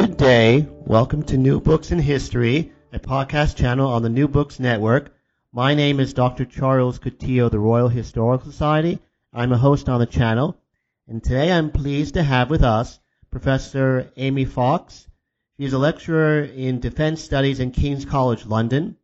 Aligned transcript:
Good 0.00 0.16
day. 0.16 0.66
Welcome 0.86 1.24
to 1.24 1.36
New 1.36 1.60
Books 1.60 1.90
in 1.90 1.98
History, 1.98 2.72
a 2.90 2.98
podcast 2.98 3.56
channel 3.56 3.92
on 3.92 4.02
the 4.02 4.08
New 4.08 4.28
Books 4.28 4.58
Network. 4.58 5.14
My 5.52 5.74
name 5.74 6.00
is 6.00 6.14
Dr. 6.14 6.46
Charles 6.46 6.98
Coutinho 6.98 7.44
of 7.44 7.50
the 7.52 7.58
Royal 7.58 7.90
Historical 7.90 8.50
Society. 8.50 8.98
I'm 9.30 9.52
a 9.52 9.58
host 9.58 9.90
on 9.90 10.00
the 10.00 10.06
channel. 10.06 10.56
And 11.06 11.22
today 11.22 11.52
I'm 11.52 11.70
pleased 11.70 12.14
to 12.14 12.22
have 12.22 12.48
with 12.48 12.62
us 12.62 12.98
Professor 13.30 14.10
Amy 14.16 14.46
Fox. 14.46 15.06
She's 15.58 15.74
a 15.74 15.78
lecturer 15.78 16.44
in 16.44 16.80
Defense 16.80 17.22
Studies 17.22 17.60
in 17.60 17.70
King's 17.70 18.06
College 18.06 18.46
London. 18.46 18.96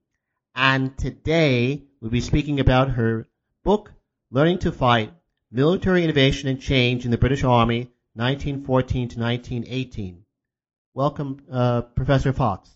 And 0.55 0.97
today 0.97 1.83
we'll 2.01 2.11
be 2.11 2.23
speaking 2.23 2.59
about 2.59 2.93
her 2.93 3.29
book, 3.65 3.93
Learning 4.31 4.61
to 4.61 4.73
Fight, 4.73 5.13
Military 5.53 6.05
Innovation 6.05 6.49
and 6.49 6.59
Change 6.59 7.05
in 7.05 7.11
the 7.11 7.19
British 7.19 7.45
Army, 7.45 7.91
1914 8.15 9.09
to 9.11 9.21
1918. 9.21 10.23
Welcome, 10.97 11.43
uh, 11.53 11.83
Professor 11.83 12.33
Fox. 12.33 12.71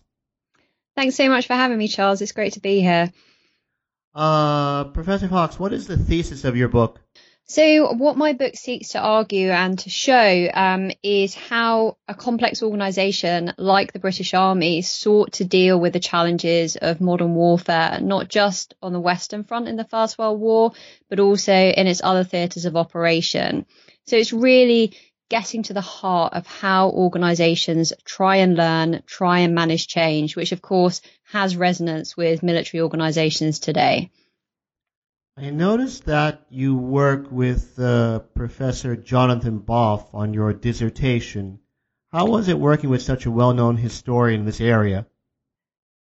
Thanks 0.95 1.15
so 1.15 1.27
much 1.27 1.47
for 1.47 1.55
having 1.55 1.79
me, 1.79 1.87
Charles. 1.87 2.21
It's 2.21 2.33
great 2.33 2.53
to 2.53 2.59
be 2.59 2.79
here. 2.79 3.11
Uh, 4.13 4.83
Professor 4.83 5.27
Fox, 5.27 5.57
what 5.57 5.73
is 5.73 5.87
the 5.87 5.97
thesis 5.97 6.43
of 6.43 6.55
your 6.55 6.67
book? 6.67 7.01
So, 7.45 7.91
what 7.93 8.17
my 8.17 8.33
book 8.33 8.55
seeks 8.55 8.89
to 8.89 8.99
argue 8.99 9.49
and 9.49 9.79
to 9.79 9.89
show 9.89 10.49
um, 10.53 10.91
is 11.01 11.33
how 11.33 11.97
a 12.07 12.13
complex 12.13 12.61
organisation 12.61 13.53
like 13.57 13.91
the 13.91 13.97
British 13.97 14.35
Army 14.35 14.83
sought 14.83 15.31
to 15.33 15.43
deal 15.43 15.79
with 15.79 15.93
the 15.93 15.99
challenges 15.99 16.75
of 16.75 17.01
modern 17.01 17.33
warfare, 17.33 17.97
not 18.01 18.27
just 18.29 18.75
on 18.83 18.93
the 18.93 18.99
Western 18.99 19.43
Front 19.43 19.67
in 19.67 19.77
the 19.77 19.83
First 19.83 20.19
World 20.19 20.39
War, 20.39 20.73
but 21.09 21.19
also 21.19 21.51
in 21.51 21.87
its 21.87 22.01
other 22.03 22.23
theatres 22.23 22.65
of 22.65 22.77
operation. 22.77 23.65
So, 24.05 24.15
it's 24.15 24.31
really 24.31 24.93
getting 25.31 25.63
to 25.63 25.73
the 25.73 25.79
heart 25.79 26.33
of 26.33 26.45
how 26.45 26.89
organizations 26.89 27.93
try 28.03 28.35
and 28.35 28.57
learn, 28.57 29.01
try 29.07 29.39
and 29.39 29.55
manage 29.55 29.87
change, 29.87 30.35
which 30.35 30.51
of 30.51 30.61
course 30.61 31.01
has 31.23 31.55
resonance 31.55 32.17
with 32.17 32.43
military 32.43 32.81
organizations 32.81 33.59
today. 33.59 34.11
I 35.37 35.49
noticed 35.51 36.03
that 36.07 36.41
you 36.49 36.75
work 36.75 37.31
with 37.31 37.79
uh, 37.79 38.19
Professor 38.35 38.97
Jonathan 38.97 39.61
Boff 39.61 40.13
on 40.13 40.33
your 40.33 40.51
dissertation. 40.51 41.59
How 42.11 42.25
was 42.25 42.49
it 42.49 42.59
working 42.59 42.89
with 42.89 43.01
such 43.01 43.25
a 43.25 43.31
well-known 43.31 43.77
historian 43.77 44.41
in 44.41 44.45
this 44.45 44.59
area? 44.59 45.07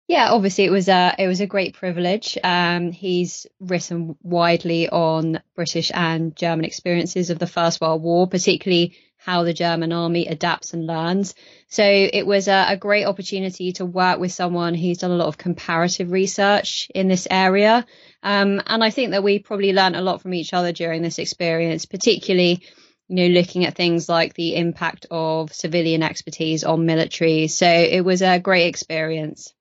Yeah, 0.08 0.32
obviously 0.32 0.64
it 0.64 0.72
was 0.72 0.88
a 0.88 1.14
it 1.20 1.28
was 1.28 1.42
a 1.42 1.46
great 1.46 1.76
privilege. 1.76 2.38
Um, 2.42 2.92
he's 2.92 3.46
written 3.60 4.16
widely 4.24 4.90
on 4.90 5.42
British 5.56 5.92
and 5.94 6.36
German 6.36 6.66
experiences 6.66 7.30
of 7.30 7.38
the 7.38 7.46
First 7.46 7.80
World 7.80 8.02
War, 8.02 8.28
particularly 8.28 8.96
how 9.20 9.44
the 9.44 9.54
German 9.54 9.92
army 9.92 10.28
adapts 10.28 10.74
and 10.74 10.88
learns. 10.88 11.36
So 11.68 11.84
it 11.84 12.26
was 12.26 12.48
a, 12.48 12.68
a, 12.70 12.78
great 12.78 13.04
opportunity 13.04 13.74
to 13.74 13.86
work 13.86 14.18
with 14.18 14.32
someone 14.32 14.74
who's 14.74 15.00
done 15.00 15.12
a 15.12 15.16
lot 15.16 15.28
of 15.28 15.38
comparative 15.38 16.10
research 16.10 16.90
in 16.96 17.10
this 17.10 17.28
area. 17.30 17.86
Um, 18.24 18.62
and 18.66 18.82
I 18.82 18.90
think 18.92 19.12
that 19.12 19.22
we 19.22 19.40
probably 19.40 19.74
learned 19.74 19.98
a 19.98 20.02
lot 20.02 20.22
from 20.22 20.34
each 20.34 20.54
other 20.54 20.72
during 20.72 21.02
this 21.02 21.20
experience, 21.20 21.86
particularly, 21.86 22.64
you 23.10 23.16
know, 23.18 23.28
looking 23.28 23.66
at 23.66 23.76
things 23.76 24.08
like 24.08 24.36
the 24.36 24.56
impact 24.56 25.06
of 25.12 25.54
civilian 25.54 26.02
expertise 26.02 26.64
on 26.64 26.86
military. 26.86 27.48
So 27.48 27.70
it 27.70 28.02
was 28.02 28.22
a 28.22 28.40
great 28.40 28.68
experience. 28.68 29.54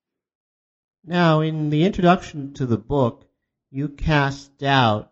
Now, 1.04 1.40
in 1.40 1.70
the 1.70 1.84
introduction 1.84 2.54
to 2.54 2.66
the 2.66 2.78
book, 2.78 3.26
you 3.70 3.88
cast 3.88 4.56
doubt 4.58 5.10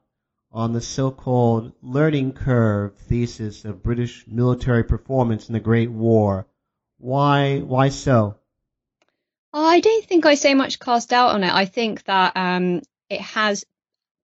on 0.56 0.72
the 0.72 0.80
so-called 0.80 1.70
learning 1.82 2.32
curve 2.32 2.96
thesis 2.96 3.66
of 3.66 3.82
British 3.82 4.24
military 4.26 4.82
performance 4.82 5.48
in 5.48 5.52
the 5.52 5.60
Great 5.60 5.90
War. 5.90 6.46
Why, 6.96 7.58
why 7.58 7.90
so? 7.90 8.36
I 9.52 9.80
don't 9.80 10.06
think 10.06 10.24
I 10.24 10.34
so 10.34 10.54
much 10.54 10.80
cast 10.80 11.10
doubt 11.10 11.34
on 11.34 11.44
it. 11.44 11.52
I 11.52 11.66
think 11.66 12.04
that 12.04 12.38
um, 12.38 12.80
it 13.10 13.20
has 13.20 13.66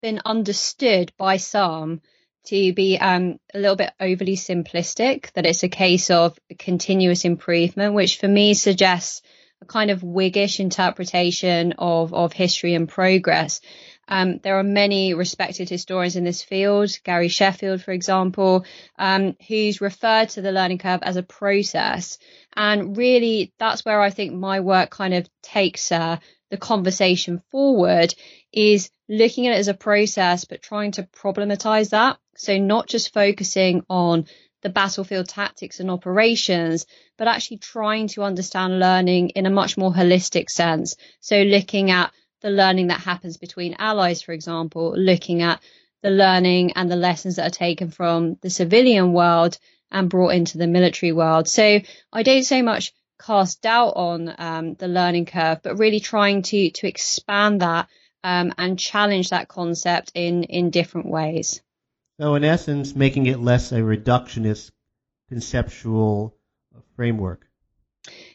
been 0.03 0.21
understood 0.23 1.11
by 1.17 1.37
some 1.37 1.99
to 2.45 2.73
be 2.73 2.99
um, 2.99 3.39
a 3.51 3.59
little 3.59 3.75
bit 3.75 3.91
overly 3.99 4.35
simplistic, 4.35 5.31
that 5.31 5.47
it's 5.47 5.63
a 5.63 5.67
case 5.69 6.11
of 6.11 6.37
continuous 6.59 7.25
improvement, 7.25 7.95
which 7.95 8.17
for 8.17 8.27
me 8.27 8.53
suggests 8.53 9.23
a 9.61 9.65
kind 9.65 9.89
of 9.89 10.03
Whiggish 10.03 10.59
interpretation 10.59 11.73
of, 11.79 12.13
of 12.13 12.33
history 12.33 12.75
and 12.75 12.87
progress. 12.87 13.61
Um, 14.09 14.39
there 14.39 14.57
are 14.57 14.63
many 14.63 15.13
respected 15.13 15.69
historians 15.69 16.15
in 16.15 16.23
this 16.23 16.41
field, 16.41 16.89
Gary 17.03 17.27
Sheffield, 17.27 17.83
for 17.83 17.91
example, 17.91 18.65
um, 18.97 19.37
who's 19.47 19.81
referred 19.81 20.29
to 20.29 20.41
the 20.41 20.51
learning 20.51 20.79
curve 20.79 21.01
as 21.03 21.15
a 21.15 21.23
process. 21.23 22.17
And 22.55 22.97
really, 22.97 23.53
that's 23.59 23.85
where 23.85 24.01
I 24.01 24.09
think 24.09 24.33
my 24.33 24.59
work 24.59 24.89
kind 24.89 25.13
of 25.13 25.29
takes 25.43 25.91
uh, 25.91 26.17
the 26.49 26.57
conversation 26.57 27.43
forward 27.51 28.13
is 28.51 28.89
looking 29.07 29.45
at 29.45 29.53
it 29.53 29.59
as 29.59 29.67
a 29.67 29.75
process, 29.75 30.45
but 30.45 30.63
trying 30.63 30.91
to 30.93 31.03
problematize 31.03 31.91
that. 31.91 32.17
So 32.35 32.57
not 32.57 32.87
just 32.87 33.13
focusing 33.13 33.83
on 33.89 34.25
the 34.61 34.69
battlefield 34.69 35.29
tactics 35.29 35.79
and 35.79 35.91
operations, 35.91 36.85
but 37.17 37.27
actually 37.27 37.57
trying 37.57 38.07
to 38.09 38.23
understand 38.23 38.79
learning 38.79 39.29
in 39.29 39.45
a 39.45 39.51
much 39.51 39.77
more 39.77 39.93
holistic 39.93 40.49
sense. 40.49 40.95
So 41.19 41.43
looking 41.43 41.91
at 41.91 42.11
the 42.41 42.49
learning 42.49 42.87
that 42.87 43.01
happens 43.01 43.37
between 43.37 43.75
allies, 43.79 44.21
for 44.21 44.31
example, 44.31 44.93
looking 44.97 45.41
at 45.41 45.61
the 46.01 46.09
learning 46.09 46.73
and 46.73 46.89
the 46.89 46.95
lessons 46.95 47.35
that 47.35 47.47
are 47.47 47.57
taken 47.67 47.91
from 47.91 48.37
the 48.41 48.49
civilian 48.49 49.13
world 49.13 49.57
and 49.91 50.09
brought 50.09 50.29
into 50.29 50.57
the 50.57 50.67
military 50.67 51.11
world. 51.11 51.47
So 51.47 51.79
I 52.13 52.23
don't 52.23 52.43
so 52.43 52.63
much 52.63 52.93
cast 53.21 53.61
doubt 53.61 53.93
on 53.95 54.33
um, 54.37 54.73
the 54.75 54.87
learning 54.87 55.25
curve, 55.25 55.59
but 55.61 55.77
really 55.77 55.99
trying 55.99 56.41
to 56.43 56.71
to 56.71 56.87
expand 56.87 57.61
that 57.61 57.89
um, 58.23 58.53
and 58.57 58.79
challenge 58.79 59.29
that 59.29 59.47
concept 59.47 60.11
in 60.15 60.43
in 60.43 60.69
different 60.69 61.07
ways. 61.07 61.61
So 62.19 62.35
in 62.35 62.43
essence, 62.43 62.95
making 62.95 63.25
it 63.25 63.39
less 63.39 63.71
a 63.71 63.79
reductionist 63.79 64.71
conceptual 65.29 66.35
framework. 66.95 67.48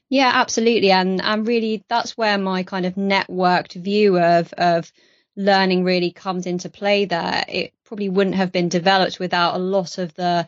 Yeah, 0.09 0.31
absolutely. 0.32 0.91
And 0.91 1.20
and 1.22 1.47
really 1.47 1.84
that's 1.88 2.16
where 2.16 2.38
my 2.38 2.62
kind 2.62 2.87
of 2.87 2.94
networked 2.94 3.75
view 3.75 4.19
of 4.19 4.53
of 4.54 4.92
learning 5.37 5.84
really 5.84 6.12
comes 6.12 6.47
into 6.47 6.69
play 6.69 7.04
there. 7.06 7.44
It 7.48 7.72
probably 7.84 8.09
wouldn't 8.09 8.37
have 8.37 8.53
been 8.53 8.69
developed 8.69 9.19
without 9.19 9.54
a 9.54 9.59
lot 9.59 9.98
of 9.98 10.15
the 10.15 10.47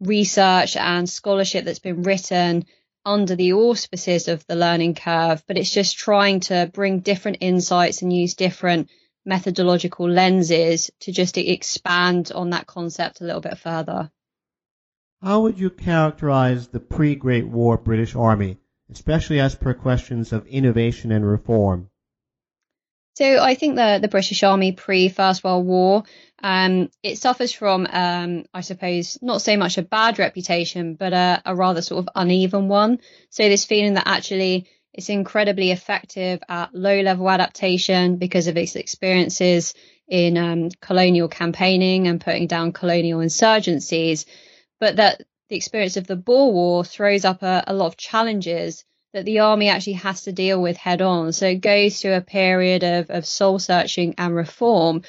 research 0.00 0.76
and 0.76 1.08
scholarship 1.08 1.64
that's 1.64 1.78
been 1.78 2.02
written 2.02 2.66
under 3.04 3.34
the 3.34 3.54
auspices 3.54 4.28
of 4.28 4.46
the 4.46 4.56
learning 4.56 4.94
curve, 4.94 5.42
but 5.46 5.56
it's 5.56 5.72
just 5.72 5.96
trying 5.96 6.40
to 6.40 6.70
bring 6.72 7.00
different 7.00 7.38
insights 7.40 8.02
and 8.02 8.12
use 8.12 8.34
different 8.34 8.90
methodological 9.24 10.08
lenses 10.08 10.90
to 11.00 11.12
just 11.12 11.38
expand 11.38 12.32
on 12.34 12.50
that 12.50 12.66
concept 12.66 13.20
a 13.20 13.24
little 13.24 13.40
bit 13.40 13.58
further. 13.58 14.10
How 15.22 15.40
would 15.40 15.58
you 15.58 15.70
characterize 15.70 16.68
the 16.68 16.80
pre 16.80 17.14
Great 17.14 17.46
War 17.46 17.76
British 17.76 18.14
Army? 18.14 18.58
Especially 18.90 19.40
as 19.40 19.54
per 19.54 19.74
questions 19.74 20.32
of 20.32 20.46
innovation 20.46 21.12
and 21.12 21.26
reform? 21.26 21.90
So 23.14 23.42
I 23.42 23.56
think 23.56 23.74
the 23.74 23.98
the 24.00 24.06
British 24.06 24.44
Army 24.44 24.70
pre 24.70 25.08
First 25.08 25.42
World 25.42 25.66
War, 25.66 26.04
um, 26.40 26.88
it 27.02 27.18
suffers 27.18 27.52
from, 27.52 27.84
um, 27.90 28.44
I 28.54 28.60
suppose, 28.60 29.18
not 29.20 29.42
so 29.42 29.56
much 29.56 29.76
a 29.76 29.82
bad 29.82 30.20
reputation, 30.20 30.94
but 30.94 31.12
a, 31.12 31.42
a, 31.44 31.56
rather 31.56 31.82
sort 31.82 32.04
of 32.04 32.08
uneven 32.14 32.68
one. 32.68 33.00
So 33.30 33.48
this 33.48 33.64
feeling 33.64 33.94
that 33.94 34.06
actually 34.06 34.68
it's 34.94 35.08
incredibly 35.08 35.72
effective 35.72 36.40
at 36.48 36.74
low 36.74 37.00
level 37.00 37.28
adaptation 37.28 38.18
because 38.18 38.46
of 38.46 38.56
its 38.56 38.76
experiences 38.76 39.74
in 40.06 40.38
um, 40.38 40.68
colonial 40.80 41.28
campaigning 41.28 42.06
and 42.06 42.20
putting 42.20 42.46
down 42.46 42.72
colonial 42.72 43.20
insurgencies, 43.20 44.26
but 44.78 44.96
that 44.96 45.22
the 45.48 45.56
experience 45.56 45.96
of 45.96 46.06
the 46.06 46.16
Boer 46.16 46.52
War 46.52 46.84
throws 46.84 47.24
up 47.24 47.42
a, 47.42 47.64
a 47.66 47.74
lot 47.74 47.86
of 47.86 47.96
challenges 47.96 48.84
that 49.12 49.24
the 49.24 49.38
army 49.38 49.68
actually 49.68 49.94
has 49.94 50.22
to 50.22 50.32
deal 50.32 50.60
with 50.60 50.76
head 50.76 51.00
on. 51.00 51.32
So 51.32 51.46
it 51.46 51.56
goes 51.56 52.00
through 52.00 52.14
a 52.14 52.20
period 52.20 52.84
of, 52.84 53.10
of 53.10 53.26
soul 53.26 53.58
searching 53.58 54.14
and 54.18 54.34
reform. 54.34 55.02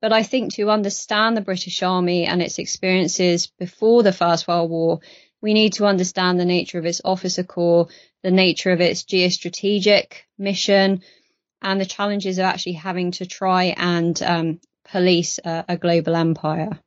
But 0.00 0.12
I 0.12 0.22
think 0.22 0.54
to 0.54 0.70
understand 0.70 1.36
the 1.36 1.40
British 1.40 1.82
Army 1.82 2.26
and 2.26 2.42
its 2.42 2.58
experiences 2.58 3.46
before 3.46 4.02
the 4.02 4.12
First 4.12 4.46
World 4.46 4.70
War, 4.70 5.00
we 5.40 5.54
need 5.54 5.74
to 5.74 5.86
understand 5.86 6.38
the 6.38 6.44
nature 6.44 6.78
of 6.78 6.86
its 6.86 7.00
officer 7.04 7.42
corps, 7.42 7.88
the 8.22 8.30
nature 8.30 8.70
of 8.70 8.80
its 8.80 9.04
geostrategic 9.04 10.12
mission, 10.36 11.02
and 11.62 11.80
the 11.80 11.86
challenges 11.86 12.38
of 12.38 12.44
actually 12.44 12.74
having 12.74 13.12
to 13.12 13.26
try 13.26 13.74
and 13.76 14.20
um, 14.22 14.60
police 14.84 15.38
a, 15.44 15.64
a, 15.68 15.76
global 15.76 16.14
empire. 16.14 16.78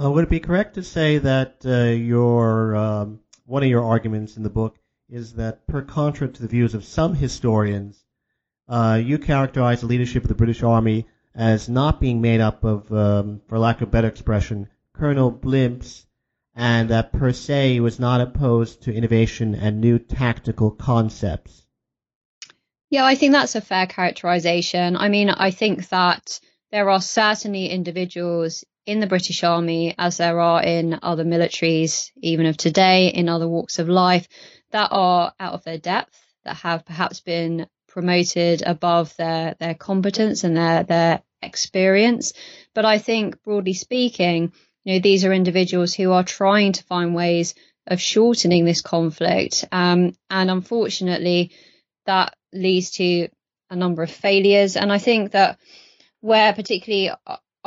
Uh, 0.00 0.10
would 0.10 0.24
it 0.24 0.30
be 0.30 0.40
correct 0.40 0.74
to 0.74 0.82
say 0.82 1.18
that 1.18 1.56
uh, 1.64 1.84
your 1.86 2.76
um, 2.76 3.20
one 3.46 3.64
of 3.64 3.68
your 3.68 3.84
arguments 3.84 4.36
in 4.36 4.44
the 4.44 4.50
book 4.50 4.78
is 5.08 5.32
that, 5.34 5.66
per 5.66 5.82
contra 5.82 6.28
to 6.28 6.42
the 6.42 6.48
views 6.48 6.74
of 6.74 6.84
some 6.84 7.14
historians, 7.14 8.04
uh, 8.68 9.00
you 9.02 9.18
characterize 9.18 9.80
the 9.80 9.86
leadership 9.86 10.22
of 10.22 10.28
the 10.28 10.34
British 10.34 10.62
Army 10.62 11.06
as 11.34 11.68
not 11.68 12.00
being 12.00 12.20
made 12.20 12.40
up 12.40 12.62
of, 12.62 12.92
um, 12.92 13.40
for 13.48 13.58
lack 13.58 13.80
of 13.80 13.90
better 13.90 14.06
expression, 14.06 14.68
Colonel 14.92 15.32
Blimps, 15.32 16.04
and 16.54 16.90
that 16.90 17.12
per 17.12 17.32
se 17.32 17.80
was 17.80 17.98
not 17.98 18.20
opposed 18.20 18.82
to 18.82 18.94
innovation 18.94 19.54
and 19.54 19.80
new 19.80 19.98
tactical 19.98 20.70
concepts. 20.70 21.66
Yeah, 22.90 23.04
I 23.04 23.14
think 23.14 23.32
that's 23.32 23.54
a 23.54 23.60
fair 23.60 23.86
characterization. 23.86 24.96
I 24.96 25.08
mean, 25.08 25.30
I 25.30 25.50
think 25.50 25.88
that 25.88 26.40
there 26.70 26.90
are 26.90 27.00
certainly 27.00 27.68
individuals 27.68 28.64
in 28.88 29.00
the 29.00 29.06
British 29.06 29.44
Army, 29.44 29.94
as 29.98 30.16
there 30.16 30.40
are 30.40 30.62
in 30.62 30.98
other 31.02 31.22
militaries, 31.22 32.10
even 32.22 32.46
of 32.46 32.56
today, 32.56 33.08
in 33.08 33.28
other 33.28 33.46
walks 33.46 33.78
of 33.78 33.86
life, 33.86 34.26
that 34.70 34.88
are 34.92 35.34
out 35.38 35.52
of 35.52 35.62
their 35.62 35.76
depth, 35.76 36.18
that 36.44 36.56
have 36.56 36.86
perhaps 36.86 37.20
been 37.20 37.66
promoted 37.86 38.62
above 38.62 39.14
their 39.16 39.54
their 39.60 39.74
competence 39.74 40.42
and 40.42 40.56
their 40.56 40.84
their 40.84 41.22
experience. 41.42 42.32
But 42.74 42.86
I 42.86 42.96
think 42.96 43.42
broadly 43.42 43.74
speaking, 43.74 44.54
you 44.84 44.94
know, 44.94 45.00
these 45.00 45.26
are 45.26 45.34
individuals 45.34 45.92
who 45.92 46.12
are 46.12 46.24
trying 46.24 46.72
to 46.72 46.84
find 46.84 47.14
ways 47.14 47.54
of 47.86 48.00
shortening 48.00 48.64
this 48.64 48.80
conflict. 48.80 49.66
Um, 49.70 50.14
and 50.30 50.50
unfortunately, 50.50 51.50
that 52.06 52.34
leads 52.54 52.92
to 52.92 53.28
a 53.68 53.76
number 53.76 54.02
of 54.02 54.10
failures. 54.10 54.76
And 54.76 54.90
I 54.90 54.96
think 54.96 55.32
that 55.32 55.58
where 56.20 56.54
particularly 56.54 57.10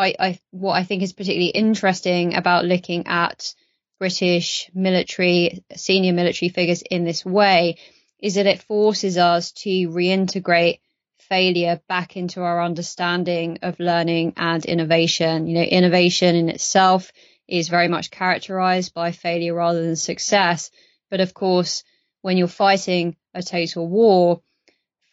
I, 0.02 0.16
I 0.20 0.40
what 0.52 0.74
I 0.74 0.84
think 0.84 1.04
is 1.04 1.14
particularly 1.14 1.50
interesting 1.50 2.36
about 2.36 2.66
looking 2.66 3.08
at 3.08 3.54
British 4.00 4.70
military 4.74 5.64
senior 5.76 6.14
military 6.14 6.50
figures 6.50 6.82
in 6.82 7.06
this 7.06 7.24
way 7.24 7.78
is 8.20 8.36
that 8.36 8.48
it 8.48 8.64
forces 8.64 9.18
us 9.18 9.52
to 9.52 9.70
reintegrate 9.90 10.80
failure 11.18 11.80
back 11.88 12.18
into 12.18 12.42
our 12.42 12.64
understanding 12.64 13.60
of 13.62 13.80
learning 13.80 14.34
and 14.38 14.66
innovation. 14.66 15.48
You 15.48 15.56
know, 15.56 15.62
innovation 15.62 16.36
in 16.36 16.50
itself 16.50 17.12
is 17.48 17.70
very 17.70 17.88
much 17.88 18.12
characterized 18.12 18.94
by 18.94 19.12
failure 19.12 19.54
rather 19.54 19.82
than 19.82 19.96
success. 19.96 20.72
But 21.10 21.22
of 21.22 21.34
course, 21.34 21.84
when 22.22 22.38
you're 22.38 22.48
fighting 22.48 23.16
a 23.34 23.42
total 23.44 23.88
war, 23.88 24.42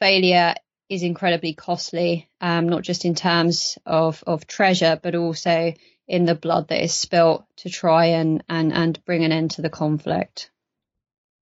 failure 0.00 0.55
is 0.88 1.02
incredibly 1.02 1.55
costly, 1.55 2.29
um, 2.40 2.69
not 2.69 2.82
just 2.82 3.05
in 3.05 3.14
terms 3.14 3.79
of, 3.85 4.23
of 4.26 4.46
treasure, 4.46 4.99
but 5.02 5.14
also 5.14 5.75
in 6.06 6.25
the 6.25 6.35
blood 6.35 6.69
that 6.69 6.82
is 6.82 6.94
spilt 6.94 7.44
to 7.56 7.69
try 7.69 8.06
and, 8.06 8.43
and, 8.49 8.73
and 8.73 9.05
bring 9.05 9.25
an 9.25 9.32
end 9.32 9.52
to 9.52 9.62
the 9.62 9.70
conflict. 9.70 10.50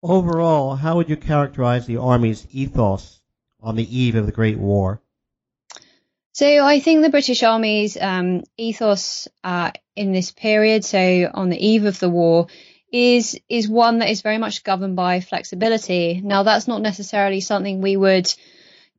Overall, 0.02 0.76
how 0.76 0.96
would 0.96 1.08
you 1.08 1.16
characterize 1.16 1.86
the 1.86 1.98
Army's 1.98 2.46
ethos 2.52 3.20
on 3.60 3.76
the 3.76 3.98
eve 3.98 4.14
of 4.14 4.26
the 4.26 4.32
Great 4.32 4.58
War? 4.58 5.00
So 6.32 6.64
I 6.64 6.80
think 6.80 7.02
the 7.02 7.10
British 7.10 7.42
Army's 7.42 7.96
um, 7.96 8.44
ethos 8.58 9.26
uh, 9.42 9.72
in 9.94 10.12
this 10.12 10.30
period, 10.30 10.84
so 10.84 11.30
on 11.32 11.48
the 11.48 11.66
eve 11.66 11.86
of 11.86 11.98
the 11.98 12.10
war, 12.10 12.48
is 12.92 13.40
is 13.48 13.68
one 13.68 13.98
that 13.98 14.10
is 14.10 14.20
very 14.20 14.38
much 14.38 14.62
governed 14.62 14.96
by 14.96 15.20
flexibility. 15.20 16.20
Now 16.22 16.42
that's 16.42 16.68
not 16.68 16.82
necessarily 16.82 17.40
something 17.40 17.80
we 17.80 17.96
would 17.96 18.32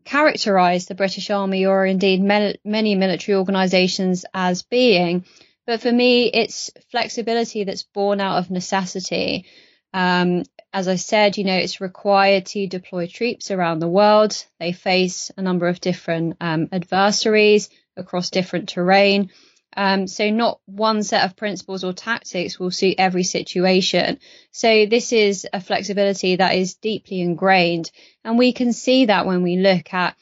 characterize 0.07 0.85
the 0.85 0.95
British 0.95 1.29
Army 1.29 1.65
or 1.65 1.85
indeed 1.85 2.21
many 2.21 2.95
military 2.95 3.35
organizations 3.35 4.25
as 4.33 4.63
being, 4.63 5.25
but 5.65 5.81
for 5.81 5.91
me 5.91 6.27
it's 6.27 6.71
flexibility 6.91 7.65
that's 7.65 7.83
born 7.83 8.21
out 8.21 8.37
of 8.37 8.49
necessity. 8.49 9.45
Um, 9.93 10.43
as 10.73 10.87
I 10.87 10.95
said, 10.95 11.37
you 11.37 11.43
know, 11.43 11.57
it's 11.57 11.81
required 11.81 12.45
to 12.47 12.67
deploy 12.67 13.07
troops 13.07 13.51
around 13.51 13.79
the 13.79 13.87
world. 13.87 14.45
They 14.59 14.71
face 14.71 15.31
a 15.35 15.41
number 15.41 15.67
of 15.67 15.81
different 15.81 16.37
um, 16.39 16.69
adversaries 16.71 17.69
across 17.97 18.29
different 18.29 18.69
terrain. 18.69 19.31
Um, 19.77 20.07
so 20.07 20.31
not 20.31 20.59
one 20.65 21.03
set 21.03 21.23
of 21.23 21.35
principles 21.35 21.83
or 21.83 21.93
tactics 21.93 22.59
will 22.59 22.71
suit 22.71 22.95
every 22.97 23.23
situation. 23.23 24.19
So 24.49 24.87
this 24.87 25.13
is 25.13 25.47
a 25.53 25.61
flexibility 25.61 26.37
that 26.37 26.55
is 26.55 26.73
deeply 26.73 27.21
ingrained, 27.21 27.91
and 28.23 28.39
we 28.39 28.53
can 28.53 28.73
see 28.73 29.05
that 29.05 29.27
when 29.27 29.43
we 29.43 29.57
look 29.57 29.93
at 29.93 30.17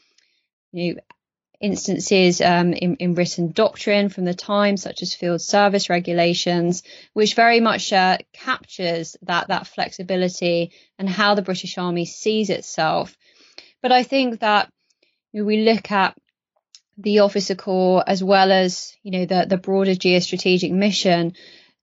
you 0.74 0.96
know, 0.96 1.02
instances 1.62 2.42
um, 2.42 2.74
in, 2.74 2.98
in, 2.98 3.16
written 3.16 3.54
doctrine 3.54 4.10
from 4.10 4.26
the 4.26 4.34
time, 4.34 4.76
such 4.76 5.02
as 5.02 5.16
field 5.16 5.42
service 5.42 5.90
regulations, 5.90 6.84
which 7.14 7.34
very 7.34 7.62
much 7.62 7.94
uh, 7.94 8.18
captures 8.34 9.16
that 9.22 9.48
that 9.48 9.68
flexibility 9.68 10.74
and 11.00 11.10
how 11.10 11.34
the 11.34 11.42
British 11.42 11.78
Army 11.78 12.04
sees 12.04 12.50
itself. 12.50 13.18
But 13.82 13.94
I 13.94 14.04
think 14.04 14.42
that 14.42 14.70
we 15.32 15.64
look 15.64 15.92
at 15.92 16.18
the 16.98 17.20
officer 17.20 17.56
corps 17.56 18.04
as 18.08 18.24
well 18.24 18.52
as 18.52 18.96
you 19.04 19.12
know 19.12 19.26
the 19.26 19.46
the 19.48 19.58
broader 19.58 19.92
geostrategic 19.92 20.72
mission 20.72 21.34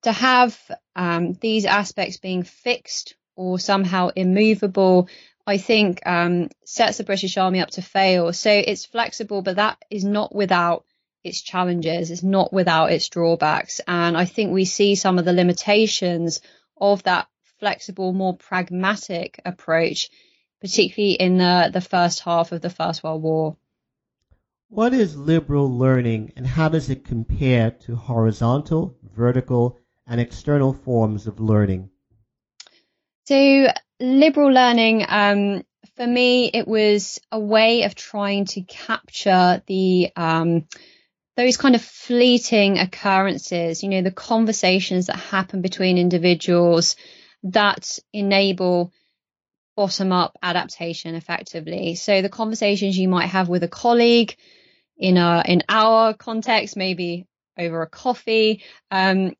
to 0.03 0.13
have 0.13 0.59
um, 0.97 1.35
these 1.35 1.65
aspects 1.65 2.17
being 2.17 2.43
fixed 2.43 3.15
or 3.37 3.59
somehow 3.59 4.09
immovable 4.17 5.09
I 5.47 5.59
think 5.59 6.07
um, 6.07 6.51
sets 6.65 6.99
the 6.99 7.05
British 7.05 7.37
Army 7.37 7.61
up 7.61 7.71
to 7.71 7.83
fail. 7.83 8.33
So 8.33 8.51
it's 8.51 8.87
flexible, 8.87 9.43
but 9.43 9.57
that 9.57 9.85
is 9.91 10.05
not 10.05 10.35
without 10.35 10.85
its 11.25 11.41
challenges. 11.41 12.11
It's 12.11 12.23
not 12.23 12.53
without 12.53 12.93
its 12.93 13.09
drawbacks. 13.09 13.81
And 13.87 14.17
I 14.17 14.25
think 14.25 14.53
we 14.53 14.65
see 14.65 14.95
some 14.95 15.19
of 15.19 15.25
the 15.25 15.33
limitations 15.33 16.41
of 16.77 17.03
that 17.05 17.29
flexible, 17.59 18.13
more 18.13 18.37
pragmatic 18.37 19.41
approach, 19.45 20.11
particularly 20.61 21.15
in 21.15 21.39
the, 21.39 21.71
the 21.73 21.81
first 21.81 22.21
half 22.21 22.53
of 22.53 22.61
the 22.61 22.71
First 22.71 23.03
World 23.03 23.23
War. 23.23 23.57
What 24.75 24.95
is 24.95 25.15
liberal 25.15 25.71
learning 25.71 26.33
and 26.35 26.47
how 26.47 26.71
does 26.71 26.89
it 26.89 27.05
compare 27.05 27.73
to 27.83 27.95
horizontal, 27.95 28.97
vertical, 29.03 29.79
and 30.07 30.19
external 30.19 30.73
forms 30.73 31.27
of 31.27 31.41
learning? 31.41 31.91
So 33.27 33.67
liberal 34.01 34.51
learning, 34.51 35.05
um, 35.07 35.63
for 35.97 36.07
me, 36.07 36.51
it 36.55 36.67
was 36.67 37.21
a 37.31 37.39
way 37.39 37.83
of 37.83 37.95
trying 37.95 38.47
to 38.47 38.63
capture 38.63 39.63
the 39.67 40.09
um, 40.17 40.65
those 41.37 41.59
kind 41.59 41.75
of 41.75 41.83
fleeting 41.83 42.79
occurrences, 42.79 43.83
you 43.83 43.91
know, 43.91 44.01
the 44.01 44.11
conversations 44.11 45.09
that 45.09 45.17
happen 45.17 45.61
between 45.61 45.99
individuals 45.99 46.97
that 47.43 47.99
enable 48.15 48.91
bottom 49.77 50.13
up 50.13 50.39
adaptation 50.43 51.15
effectively. 51.15 51.95
So 51.95 52.23
the 52.23 52.31
conversations 52.31 52.97
you 52.97 53.09
might 53.09 53.27
have 53.27 53.51
with 53.51 53.65
a 53.65 53.69
colleague 53.69 54.35
in 55.03 55.17
a 55.17 55.43
in 55.45 55.65
our 55.69 56.15
context, 56.15 56.77
maybe 56.77 57.27
over 57.59 57.83
a 57.83 57.89
coffee, 57.89 58.63
um, 58.91 59.35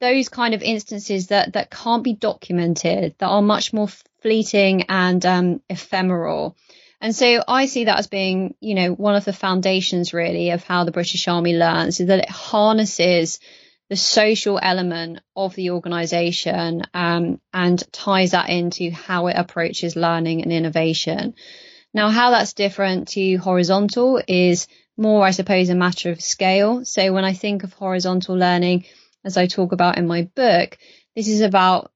those 0.00 0.28
kind 0.28 0.52
of 0.52 0.62
instances 0.62 1.28
that 1.28 1.54
that 1.54 1.70
can't 1.70 2.04
be 2.04 2.12
documented, 2.12 3.14
that 3.18 3.26
are 3.26 3.42
much 3.42 3.72
more 3.72 3.88
fleeting 4.20 4.84
and 4.90 5.24
um, 5.24 5.62
ephemeral. 5.70 6.54
And 7.00 7.16
so 7.16 7.42
I 7.48 7.66
see 7.66 7.84
that 7.84 7.98
as 7.98 8.06
being, 8.06 8.54
you 8.60 8.74
know, 8.74 8.92
one 8.92 9.16
of 9.16 9.24
the 9.24 9.32
foundations 9.32 10.12
really 10.12 10.50
of 10.50 10.62
how 10.64 10.84
the 10.84 10.92
British 10.92 11.28
Army 11.28 11.56
learns 11.56 11.98
is 12.00 12.08
that 12.08 12.20
it 12.20 12.30
harnesses 12.30 13.40
the 13.88 13.96
social 13.96 14.58
element 14.60 15.20
of 15.34 15.54
the 15.54 15.70
organization 15.70 16.82
um, 16.92 17.40
and 17.54 17.82
ties 17.92 18.32
that 18.32 18.50
into 18.50 18.90
how 18.90 19.28
it 19.28 19.36
approaches 19.36 19.96
learning 19.96 20.42
and 20.42 20.52
innovation. 20.52 21.34
Now, 21.94 22.10
how 22.10 22.30
that's 22.30 22.52
different 22.52 23.08
to 23.08 23.36
horizontal 23.36 24.20
is 24.26 24.66
more, 24.96 25.24
I 25.24 25.30
suppose, 25.30 25.68
a 25.68 25.74
matter 25.74 26.10
of 26.10 26.20
scale. 26.20 26.84
So 26.84 27.12
when 27.12 27.24
I 27.24 27.32
think 27.32 27.64
of 27.64 27.72
horizontal 27.72 28.36
learning, 28.36 28.84
as 29.24 29.36
I 29.36 29.46
talk 29.46 29.72
about 29.72 29.98
in 29.98 30.06
my 30.06 30.22
book, 30.34 30.78
this 31.14 31.28
is 31.28 31.40
about 31.40 31.90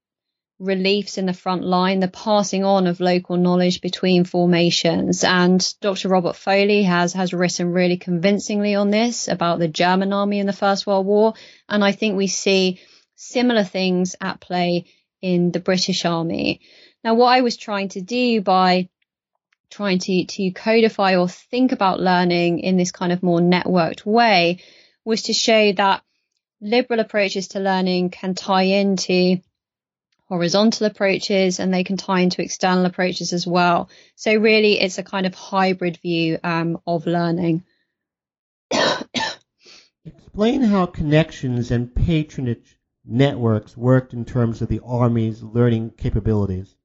reliefs 0.59 1.17
in 1.17 1.25
the 1.25 1.33
front 1.33 1.65
line, 1.65 2.01
the 2.01 2.09
passing 2.09 2.65
on 2.65 2.87
of 2.87 3.01
local 3.01 3.37
knowledge 3.37 3.81
between 3.81 4.25
formations. 4.25 5.25
And 5.25 5.67
Dr. 5.81 6.09
Robert 6.09 6.37
Foley 6.37 6.83
has, 6.83 7.15
has 7.15 7.33
written 7.33 7.73
really 7.73 7.97
convincingly 7.97 8.75
on 8.75 8.91
this 8.91 9.27
about 9.27 9.59
the 9.59 9.69
German 9.69 10.13
army 10.13 10.39
in 10.39 10.47
the 10.47 10.53
First 10.53 10.87
World 10.87 11.07
War. 11.07 11.35
And 11.69 11.83
I 11.83 11.93
think 11.93 12.17
we 12.17 12.27
see 12.27 12.81
similar 13.17 13.65
things 13.65 14.15
at 14.21 14.41
play 14.41 14.87
in 15.23 15.51
the 15.51 15.61
British 15.61 16.05
army. 16.05 16.61
Now, 17.03 17.15
what 17.15 17.29
I 17.29 17.41
was 17.41 17.57
trying 17.57 17.89
to 17.91 18.03
do 18.03 18.43
by 18.43 18.91
trying 19.71 19.99
to, 20.01 20.25
to 20.25 20.51
codify 20.51 21.17
or 21.17 21.29
think 21.29 21.73
about 21.73 22.01
learning 22.01 22.61
in 22.61 22.77
this 22.77 22.93
kind 22.93 23.13
of 23.13 23.23
more 23.23 23.41
networked 23.41 24.05
way 24.05 24.63
was 25.05 25.23
to 25.23 25.33
show 25.33 25.73
that 25.73 26.03
liberal 26.61 27.01
approaches 27.01 27.49
to 27.49 27.61
learning 27.61 28.11
can 28.11 28.35
tie 28.35 28.65
into 28.65 29.41
horizontal 30.31 30.87
approaches 30.87 31.59
and 31.59 31.75
they 31.75 31.85
can 31.85 31.97
tie 31.97 32.21
into 32.21 32.43
external 32.43 32.85
approaches 32.85 33.33
as 33.33 33.47
well. 33.47 33.91
So 34.15 34.35
really 34.35 34.81
it's 34.81 34.99
a 34.99 35.03
kind 35.03 35.27
of 35.27 35.35
hybrid 35.35 35.99
view 35.99 36.39
um, 36.45 36.79
of 36.87 37.07
learning. 37.07 37.65
Explain 40.05 40.63
how 40.63 40.87
connections 40.87 41.71
and 41.73 41.93
patronage 41.93 42.79
networks 43.05 43.77
worked 43.77 44.13
in 44.13 44.25
terms 44.25 44.63
of 44.63 44.69
the 44.69 44.81
Army's 44.85 45.43
learning 45.43 45.93
capabilities. 45.97 46.77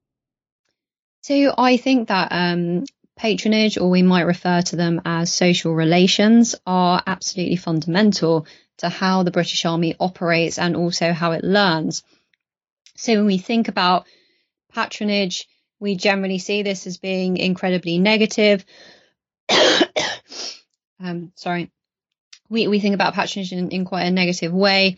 So 1.25 1.55
I 1.57 1.77
think 1.77 2.09
that 2.09 2.27
um, 2.29 2.85
patronage, 3.17 3.79
or 3.79 3.89
we 3.89 4.03
might 4.03 4.27
refer 4.27 4.61
to 4.61 4.75
them 4.75 5.01
as 5.05 5.33
social 5.33 5.73
relations, 5.73 6.53
are 6.67 7.01
absolutely 7.07 7.55
fundamental 7.55 8.45
to 8.77 8.89
how 8.89 9.23
the 9.23 9.31
British 9.31 9.65
Army 9.65 9.95
operates 9.99 10.59
and 10.59 10.75
also 10.75 11.13
how 11.13 11.31
it 11.31 11.43
learns. 11.43 12.03
So 12.95 13.15
when 13.15 13.25
we 13.25 13.39
think 13.39 13.69
about 13.69 14.05
patronage, 14.71 15.47
we 15.79 15.95
generally 15.95 16.37
see 16.37 16.61
this 16.61 16.85
as 16.85 16.97
being 16.97 17.37
incredibly 17.37 17.97
negative. 17.97 18.63
um, 20.99 21.31
sorry. 21.33 21.71
We, 22.49 22.67
we 22.67 22.79
think 22.79 22.93
about 22.93 23.15
patronage 23.15 23.51
in, 23.51 23.69
in 23.69 23.85
quite 23.85 24.03
a 24.03 24.11
negative 24.11 24.53
way. 24.53 24.97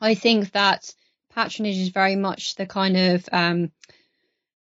I 0.00 0.16
think 0.16 0.50
that 0.50 0.92
patronage 1.32 1.78
is 1.78 1.90
very 1.90 2.16
much 2.16 2.56
the 2.56 2.66
kind 2.66 2.96
of 2.96 3.28
um, 3.30 3.70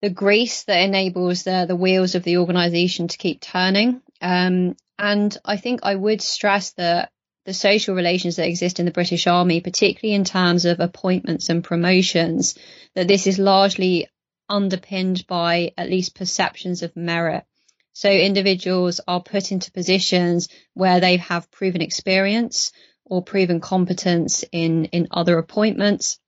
the 0.04 0.10
grease 0.10 0.66
that 0.66 0.82
enables 0.82 1.44
the 1.44 1.64
the 1.66 1.78
wheels 1.78 2.14
of 2.14 2.24
the 2.24 2.38
organisation 2.38 3.08
to 3.08 3.18
keep 3.18 3.40
turning. 3.40 4.02
Um, 4.20 4.76
and 5.00 5.36
I 5.46 5.56
think 5.56 5.80
I 5.84 5.96
would 5.96 6.22
stress 6.22 6.72
that 6.72 7.10
the 7.46 7.54
social 7.54 7.96
relations 7.96 8.36
that 8.36 8.50
exist 8.50 8.82
in 8.82 8.86
the 8.86 8.92
British 8.92 9.28
Army, 9.28 9.62
particularly 9.62 10.14
in 10.14 10.26
terms 10.26 10.66
of 10.66 10.82
appointments 10.82 11.48
and 11.48 11.64
promotions, 11.64 12.56
that 12.96 13.08
this 13.08 13.28
is 13.28 13.40
largely 13.40 14.10
underpinned 14.50 15.26
by 15.26 15.72
at 15.78 15.90
least 15.90 16.16
perceptions 16.16 16.84
of 16.84 16.98
merit. 16.98 17.46
So 17.94 18.10
individuals 18.10 19.00
are 19.08 19.24
put 19.24 19.54
into 19.54 19.72
positions 19.72 20.50
where 20.74 21.00
they 21.00 21.16
have 21.18 21.50
proven 21.50 21.82
experience 21.82 22.74
or 23.06 23.24
proven 23.24 23.62
competence 23.62 24.44
in, 24.52 24.86
in 24.86 25.08
other 25.12 25.38
appointments 25.38 26.20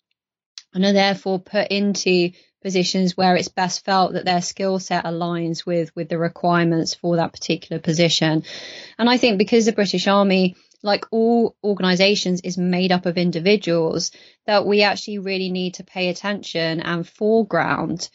and 0.73 0.85
are 0.85 0.93
therefore 0.93 1.39
put 1.39 1.67
into 1.71 2.31
positions 2.65 3.15
where 3.15 3.35
it's 3.35 3.47
best 3.47 3.85
felt 3.85 4.13
that 4.13 4.25
their 4.25 4.41
skill 4.41 4.79
set 4.79 5.05
aligns 5.05 5.67
with, 5.67 5.95
with 5.95 6.09
the 6.09 6.17
requirements 6.17 6.95
for 6.95 7.17
that 7.17 7.31
particular 7.31 7.79
position. 7.79 8.43
And 8.97 9.07
I 9.07 9.17
think 9.17 9.37
because 9.37 9.65
the 9.65 9.71
British 9.71 10.07
Army 10.07 10.55
like 10.81 11.05
all 11.11 11.55
organizations 11.63 12.41
is 12.41 12.57
made 12.57 12.91
up 12.91 13.05
of 13.05 13.19
individuals 13.19 14.11
that 14.47 14.65
we 14.65 14.81
actually 14.81 15.19
really 15.19 15.51
need 15.51 15.75
to 15.75 15.83
pay 15.83 16.09
attention 16.09 16.79
and 16.79 17.07
foreground 17.07 18.09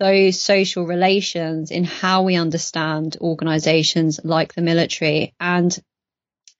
those 0.00 0.40
social 0.40 0.84
relations 0.84 1.70
in 1.70 1.84
how 1.84 2.24
we 2.24 2.34
understand 2.34 3.16
organizations 3.20 4.18
like 4.24 4.52
the 4.52 4.62
military. 4.62 5.32
And 5.38 5.76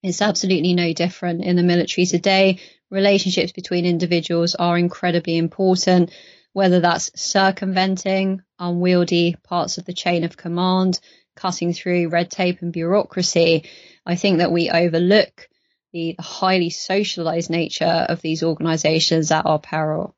it's 0.01 0.23
absolutely 0.23 0.75
no 0.75 0.93
different 0.93 1.43
in 1.43 1.57
the 1.57 1.65
military 1.65 2.07
today. 2.07 2.61
Relationships 2.89 3.51
between 3.51 3.85
individuals 3.85 4.55
are 4.55 4.79
incredibly 4.79 5.37
important 5.39 6.13
whether 6.53 6.81
that's 6.81 7.11
circumventing 7.21 8.43
unwieldy 8.59 9.37
parts 9.43 9.79
of 9.79 9.85
the 9.85 9.95
chain 9.95 10.25
of 10.25 10.37
command 10.37 11.01
cutting 11.35 11.73
through 11.73 12.09
red 12.09 12.31
tape 12.31 12.63
and 12.63 12.73
bureaucracy 12.73 13.65
i 14.07 14.17
think 14.17 14.39
that 14.39 14.53
we 14.53 14.71
overlook 14.71 15.49
the 15.93 16.17
highly 16.19 16.71
socialized 16.71 17.51
nature 17.51 17.85
of 17.85 18.23
these 18.23 18.43
organizations 18.43 19.31
at 19.31 19.47
our 19.47 19.59
peril. 19.59 20.17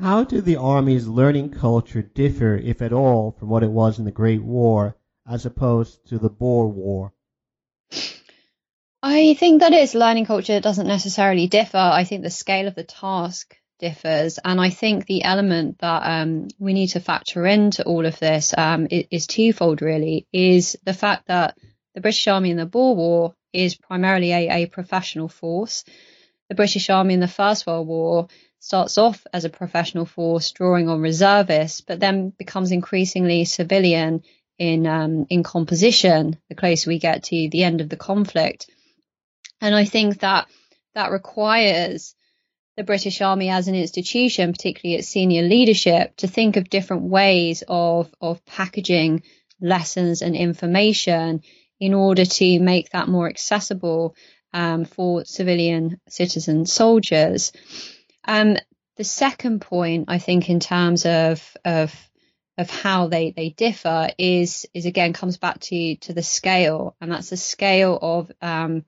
How 0.00 0.24
did 0.24 0.44
the 0.44 0.56
Army's 0.56 1.06
learning 1.06 1.50
culture 1.50 2.02
differ, 2.02 2.56
if 2.56 2.80
at 2.80 2.92
all, 2.92 3.32
from 3.32 3.48
what 3.48 3.62
it 3.62 3.70
was 3.70 3.98
in 3.98 4.04
the 4.04 4.10
Great 4.10 4.42
War, 4.42 4.96
as 5.28 5.46
opposed 5.46 6.06
to 6.08 6.18
the 6.18 6.30
Boer 6.30 6.68
War? 6.68 7.12
I 9.02 9.34
think 9.34 9.60
that 9.60 9.72
its 9.72 9.94
learning 9.94 10.26
culture 10.26 10.60
doesn't 10.60 10.86
necessarily 10.86 11.48
differ. 11.48 11.78
I 11.78 12.04
think 12.04 12.22
the 12.22 12.30
scale 12.30 12.68
of 12.68 12.76
the 12.76 12.84
task 12.84 13.56
differs, 13.82 14.38
and 14.42 14.60
I 14.60 14.70
think 14.70 15.04
the 15.04 15.24
element 15.24 15.80
that 15.80 16.02
um, 16.04 16.48
we 16.58 16.72
need 16.72 16.86
to 16.88 17.00
factor 17.00 17.44
into 17.46 17.84
all 17.84 18.06
of 18.06 18.18
this 18.18 18.54
um, 18.56 18.86
is, 18.90 19.26
twofold. 19.26 19.82
Really, 19.82 20.26
is 20.32 20.78
the 20.84 20.94
fact 20.94 21.26
that 21.26 21.58
the 21.94 22.00
British 22.00 22.26
Army 22.28 22.50
in 22.50 22.56
the 22.56 22.64
Boer 22.64 22.94
War 22.94 23.34
is 23.52 23.74
primarily 23.74 24.32
a, 24.32 24.62
a 24.62 24.66
professional 24.66 25.28
force. 25.28 25.84
The 26.48 26.54
British 26.54 26.88
Army 26.88 27.14
in 27.14 27.20
the 27.20 27.28
First 27.28 27.66
World 27.66 27.88
War 27.88 28.28
starts 28.60 28.96
off 28.96 29.26
as 29.32 29.44
a 29.44 29.50
professional 29.50 30.06
force, 30.06 30.52
drawing 30.52 30.88
on 30.88 31.00
reservists, 31.00 31.80
but 31.80 31.98
then 31.98 32.30
becomes 32.30 32.70
increasingly 32.70 33.44
civilian 33.44 34.22
in 34.58 34.86
um, 34.86 35.26
in 35.28 35.42
composition 35.42 36.38
the 36.48 36.54
closer 36.54 36.88
we 36.88 36.98
get 37.00 37.24
to 37.24 37.48
the 37.50 37.64
end 37.64 37.80
of 37.80 37.88
the 37.88 37.96
conflict. 37.96 38.70
And 39.60 39.74
I 39.74 39.84
think 39.84 40.20
that 40.20 40.46
that 40.94 41.10
requires 41.10 42.14
the 42.76 42.84
British 42.84 43.20
Army 43.20 43.50
as 43.50 43.68
an 43.68 43.74
institution, 43.74 44.52
particularly 44.52 44.98
its 44.98 45.08
senior 45.08 45.42
leadership, 45.42 46.16
to 46.16 46.26
think 46.26 46.56
of 46.56 46.70
different 46.70 47.02
ways 47.04 47.62
of 47.68 48.12
of 48.20 48.44
packaging 48.46 49.22
lessons 49.60 50.22
and 50.22 50.34
information 50.34 51.42
in 51.78 51.94
order 51.94 52.24
to 52.24 52.60
make 52.60 52.90
that 52.90 53.08
more 53.08 53.28
accessible 53.28 54.14
um, 54.52 54.84
for 54.84 55.24
civilian 55.24 56.00
citizen 56.08 56.66
soldiers. 56.66 57.52
Um, 58.24 58.56
the 58.96 59.04
second 59.04 59.60
point, 59.60 60.04
I 60.08 60.18
think, 60.18 60.48
in 60.48 60.60
terms 60.60 61.06
of 61.06 61.56
of 61.64 61.94
of 62.58 62.70
how 62.70 63.08
they, 63.08 63.30
they 63.30 63.48
differ 63.48 64.10
is 64.18 64.66
is 64.74 64.86
again 64.86 65.12
comes 65.12 65.38
back 65.38 65.60
to 65.60 65.96
to 65.96 66.12
the 66.12 66.22
scale, 66.22 66.96
and 67.00 67.10
that's 67.10 67.30
the 67.30 67.36
scale 67.36 67.98
of 68.00 68.30
um, 68.40 68.84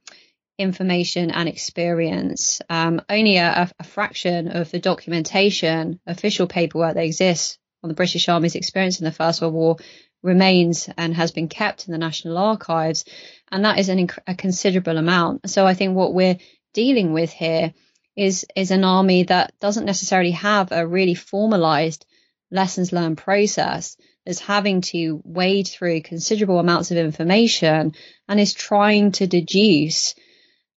information 0.59 1.31
and 1.31 1.49
experience. 1.49 2.61
Um, 2.69 3.03
only 3.09 3.37
a, 3.39 3.71
a, 3.79 3.85
fraction 3.85 4.49
of 4.49 4.71
the 4.71 4.79
documentation, 4.79 6.01
official 6.07 6.47
paperwork 6.47 6.95
that 6.95 7.05
exists 7.05 7.59
on 7.83 7.89
the 7.89 7.95
British 7.95 8.29
Army's 8.29 8.55
experience 8.55 9.01
in 9.01 9.05
the 9.05 9.13
First 9.13 9.41
World 9.41 9.55
War 9.55 9.77
remains 10.23 10.89
and 10.97 11.15
has 11.15 11.33
been 11.33 11.49
kept 11.49 11.87
in 11.87 11.93
the 11.93 11.99
National 11.99 12.39
Archives, 12.39 13.05
and 13.51 13.65
that 13.65 13.79
is 13.79 13.89
an, 13.89 14.09
a 14.27 14.35
considerable 14.35 14.97
amount. 14.97 15.51
So 15.51 15.67
I 15.67 15.75
think 15.75 15.95
what 15.95 16.15
we're 16.15 16.39
dealing 16.73 17.13
with 17.13 17.31
here 17.31 17.75
is 18.17 18.47
is 18.55 18.71
an 18.71 18.85
army 18.85 19.25
that 19.25 19.53
doesn't 19.61 19.85
necessarily 19.85 20.31
have 20.31 20.71
a 20.71 20.87
really 20.87 21.15
formalized 21.15 22.07
lessons 22.51 22.93
learned 22.93 23.19
process 23.19 23.97
is 24.25 24.41
having 24.41 24.81
to 24.81 25.21
wade 25.25 25.69
through 25.69 26.01
considerable 26.01 26.59
amounts 26.59 26.91
of 26.91 26.97
information 26.97 27.93
and 28.29 28.41
is 28.41 28.55
trying 28.55 29.13
to 29.13 29.27
deduce 29.27 30.15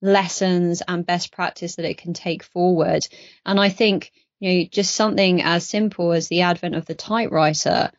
lessons 0.06 0.82
and 0.88 1.06
best 1.06 1.32
practice 1.32 1.76
that 1.76 1.86
it 1.86 1.98
can 1.98 2.14
take 2.14 2.44
forward. 2.44 3.06
And 3.46 3.60
I 3.60 3.70
think, 3.70 4.12
you 4.40 4.54
know, 4.54 4.68
just 4.72 4.96
something 4.96 5.42
as 5.42 5.68
simple 5.68 6.14
as 6.14 6.28
the 6.28 6.42
advent 6.42 6.76
of 6.76 6.86
the 6.86 6.96
typewriter 6.96 7.92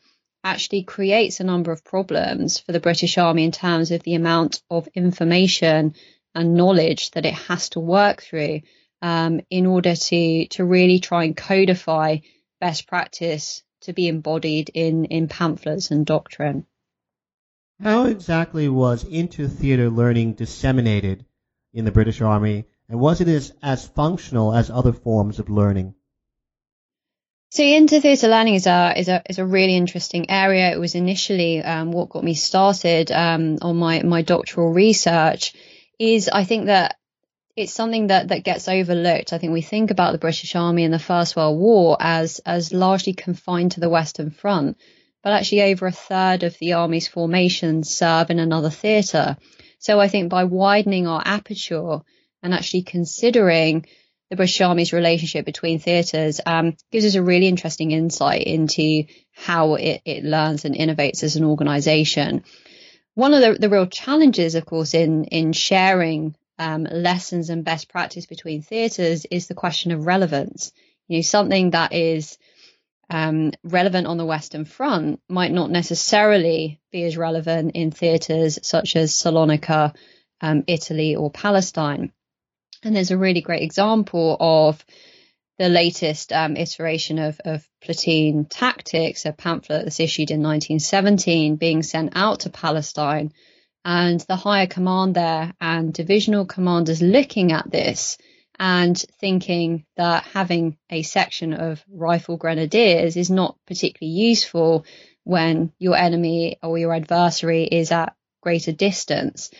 actually 0.45 0.85
creates 0.85 1.41
a 1.41 1.45
number 1.45 1.73
of 1.73 1.85
problems 1.85 2.59
for 2.61 2.73
the 2.73 2.81
British 2.81 3.19
Army 3.19 3.45
in 3.45 3.53
terms 3.53 3.91
of 3.91 4.03
the 4.05 4.15
amount 4.15 4.63
of 4.71 4.89
information 4.95 5.95
and 6.35 6.55
knowledge 6.55 7.11
that 7.13 7.27
it 7.27 7.35
has 7.35 7.71
to 7.71 7.81
work 7.81 8.23
through 8.23 8.61
um, 9.03 9.41
in 9.51 9.67
order 9.67 9.97
to 9.97 10.47
to 10.49 10.65
really 10.65 11.01
try 11.01 11.25
and 11.25 11.37
codify 11.37 12.19
best 12.61 12.87
practice 12.87 13.63
to 13.83 13.93
be 13.93 14.09
embodied 14.09 14.71
in 14.73 15.07
in 15.07 15.29
pamphlets 15.29 15.91
and 15.91 16.07
doctrine. 16.07 16.67
How 17.83 18.07
exactly 18.07 18.69
was 18.69 19.05
inter-theater 19.05 19.91
learning 19.91 20.35
disseminated 20.35 21.25
in 21.76 21.85
the 21.85 21.92
British 21.92 22.23
Army, 22.23 22.64
and 22.88 22.99
was 22.99 23.21
it 23.21 23.28
as, 23.28 23.52
as 23.62 23.87
functional 23.87 24.54
as 24.54 24.71
other 24.71 24.95
forms 24.95 25.38
of 25.38 25.50
learning? 25.50 25.95
So 27.50 27.62
inter-theatre 27.62 28.28
learning 28.28 28.54
is 28.54 28.66
a 28.66 28.95
is 28.97 29.09
a 29.09 29.23
is 29.28 29.38
a 29.38 29.45
really 29.45 29.76
interesting 29.76 30.30
area. 30.30 30.73
It 30.73 30.80
was 30.80 30.95
initially 30.95 31.62
um, 31.62 31.92
what 31.92 32.09
got 32.09 32.25
me 32.25 32.35
started 32.35 33.12
um, 33.12 33.59
on 33.61 33.76
my 33.76 34.02
my 34.02 34.23
doctoral 34.23 34.73
research. 34.73 35.52
Is 35.99 36.28
I 36.28 36.45
think 36.45 36.66
that 36.66 36.97
it's 37.56 37.73
something 37.73 38.09
that 38.09 38.28
that 38.28 38.42
gets 38.42 38.68
overlooked. 38.68 39.33
I 39.33 39.38
think 39.38 39.52
we 39.52 39.62
think 39.62 39.90
about 39.90 40.12
the 40.12 40.18
British 40.26 40.56
Army 40.56 40.85
in 40.85 40.90
the 40.90 40.99
First 40.99 41.37
World 41.37 41.59
War 41.59 41.97
as 42.00 42.40
as 42.47 42.73
largely 42.73 43.12
confined 43.12 43.73
to 43.73 43.80
the 43.80 43.90
Western 43.90 44.30
Front, 44.30 44.78
but 45.23 45.35
actually 45.35 45.62
over 45.62 45.87
a 45.87 45.92
third 45.92 46.42
of 46.42 46.56
the 46.59 46.73
army's 46.73 47.06
formations 47.06 47.95
serve 47.95 48.30
in 48.30 48.38
another 48.38 48.71
theatre. 48.71 49.37
So 49.87 50.00
I 50.00 50.09
think 50.09 50.31
by 50.31 50.43
widening 50.43 51.07
our 51.07 51.23
aperture 51.25 52.00
and 52.43 52.52
actually 52.52 52.83
considering 52.83 53.87
the 54.31 54.35
British 54.35 54.61
Army's 54.61 54.93
relationship 54.93 55.45
between 55.45 55.78
theatres 55.78 56.40
um, 56.45 56.76
gives 56.90 57.05
us 57.05 57.14
a 57.14 57.23
really 57.23 57.47
interesting 57.47 57.93
insight 57.93 58.43
into 58.43 59.05
how 59.33 59.76
it, 59.76 60.02
it 60.05 60.25
learns 60.25 60.64
and 60.64 60.75
innovates 60.75 61.23
as 61.23 61.37
an 61.37 61.45
organisation. 61.45 62.43
One 63.14 63.33
of 63.33 63.40
the, 63.40 63.52
the, 63.61 63.69
real 63.69 63.87
challenges, 63.87 64.57
of 64.57 64.66
course, 64.66 64.93
in 64.93 65.26
in 65.26 65.52
sharing 65.52 66.35
um, 66.59 66.83
lessons 66.83 67.49
and 67.49 67.64
best 67.64 67.88
practice 67.88 68.26
between 68.26 68.62
theatres 68.62 69.25
is 69.31 69.47
the 69.47 69.55
question 69.55 69.93
of 69.93 70.05
relevance. 70.05 70.73
You 71.07 71.19
know, 71.19 71.23
something 71.23 71.71
that 71.71 71.93
is 71.93 72.38
um, 73.09 73.53
relevant 73.63 74.07
on 74.07 74.17
the 74.17 74.25
Western 74.25 74.65
Front 74.65 75.21
might 75.29 75.53
not 75.53 75.71
necessarily 75.71 76.81
be 76.91 77.05
as 77.05 77.17
relevant 77.17 77.73
in 77.75 77.91
theatres 77.91 78.59
such 78.63 78.97
as 78.97 79.13
Salonika, 79.13 79.95
um, 80.41 80.65
Italy, 80.67 81.15
or 81.15 81.31
Palestine. 81.31 82.13
And 82.83 82.95
there's 82.95 83.11
a 83.11 83.19
really 83.19 83.41
great 83.41 83.63
example 83.63 84.37
of 84.39 84.85
the 85.59 85.69
latest 85.69 86.33
um, 86.33 86.57
iteration 86.57 87.19
of, 87.19 87.41
of, 87.45 87.67
platoon 87.81 88.45
tactics, 88.47 89.25
a 89.27 89.33
pamphlet 89.33 89.85
that's 89.85 90.01
issued 90.01 90.33
in 90.33 90.43
1917, 90.43 91.55
being 91.55 91.85
sent 91.85 92.13
out 92.17 92.41
to 92.41 92.51
Palestine. 92.51 93.33
And 93.85 94.21
the 94.23 94.35
higher 94.35 94.67
command 94.67 95.15
there 95.15 95.55
and 95.61 95.95
divisional 95.95 96.47
commanders 96.47 97.01
looking 97.01 97.53
at 97.53 97.71
this 97.71 98.19
and 98.59 98.97
thinking 99.21 99.85
that 99.97 100.25
having 100.25 100.77
a 100.91 101.03
section 101.03 101.53
of 101.53 101.85
rifle 101.91 102.37
grenadiers 102.37 103.17
is 103.17 103.31
not 103.31 103.57
particularly 103.67 104.17
useful 104.17 104.85
when 105.25 105.73
your 105.79 105.97
enemy 105.97 106.59
or 106.63 106.79
your 106.79 106.95
adversary 106.95 107.65
is 107.65 107.93
at 107.93 108.15
greater 108.41 108.73
distance. 108.73 109.51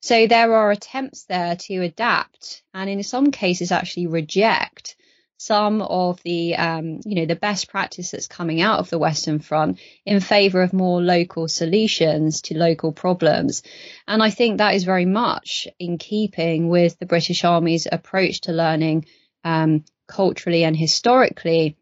So 0.00 0.26
there 0.26 0.54
are 0.54 0.70
attempts 0.70 1.24
there 1.24 1.56
to 1.56 1.82
adapt 1.82 2.62
and 2.72 2.88
in 2.88 3.02
some 3.02 3.32
cases 3.32 3.72
actually 3.72 4.06
reject 4.06 4.96
some 5.38 5.82
of 5.82 6.20
the 6.24 6.56
um, 6.56 7.00
you 7.04 7.14
know 7.14 7.24
the 7.24 7.36
best 7.36 7.70
practice 7.70 8.10
that's 8.10 8.26
coming 8.26 8.60
out 8.60 8.80
of 8.80 8.90
the 8.90 8.98
Western 8.98 9.38
Front 9.38 9.78
in 10.04 10.18
favour 10.20 10.62
of 10.62 10.72
more 10.72 11.00
local 11.00 11.46
solutions 11.46 12.42
to 12.42 12.58
local 12.58 12.92
problems, 12.92 13.62
and 14.06 14.20
I 14.20 14.30
think 14.30 14.58
that 14.58 14.74
is 14.74 14.82
very 14.82 15.06
much 15.06 15.68
in 15.78 15.96
keeping 15.96 16.68
with 16.68 16.98
the 16.98 17.06
British 17.06 17.44
Army's 17.44 17.86
approach 17.90 18.42
to 18.42 18.52
learning 18.52 19.06
um, 19.44 19.84
culturally 20.08 20.64
and 20.64 20.76
historically. 20.76 21.76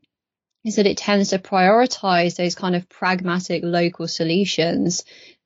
Is 0.62 0.76
that 0.76 0.86
it 0.86 0.98
tends 0.98 1.30
to 1.30 1.38
prioritise 1.38 2.36
those 2.36 2.56
kind 2.56 2.74
of 2.74 2.88
pragmatic 2.88 3.62
local 3.64 4.08
solutions 4.08 5.04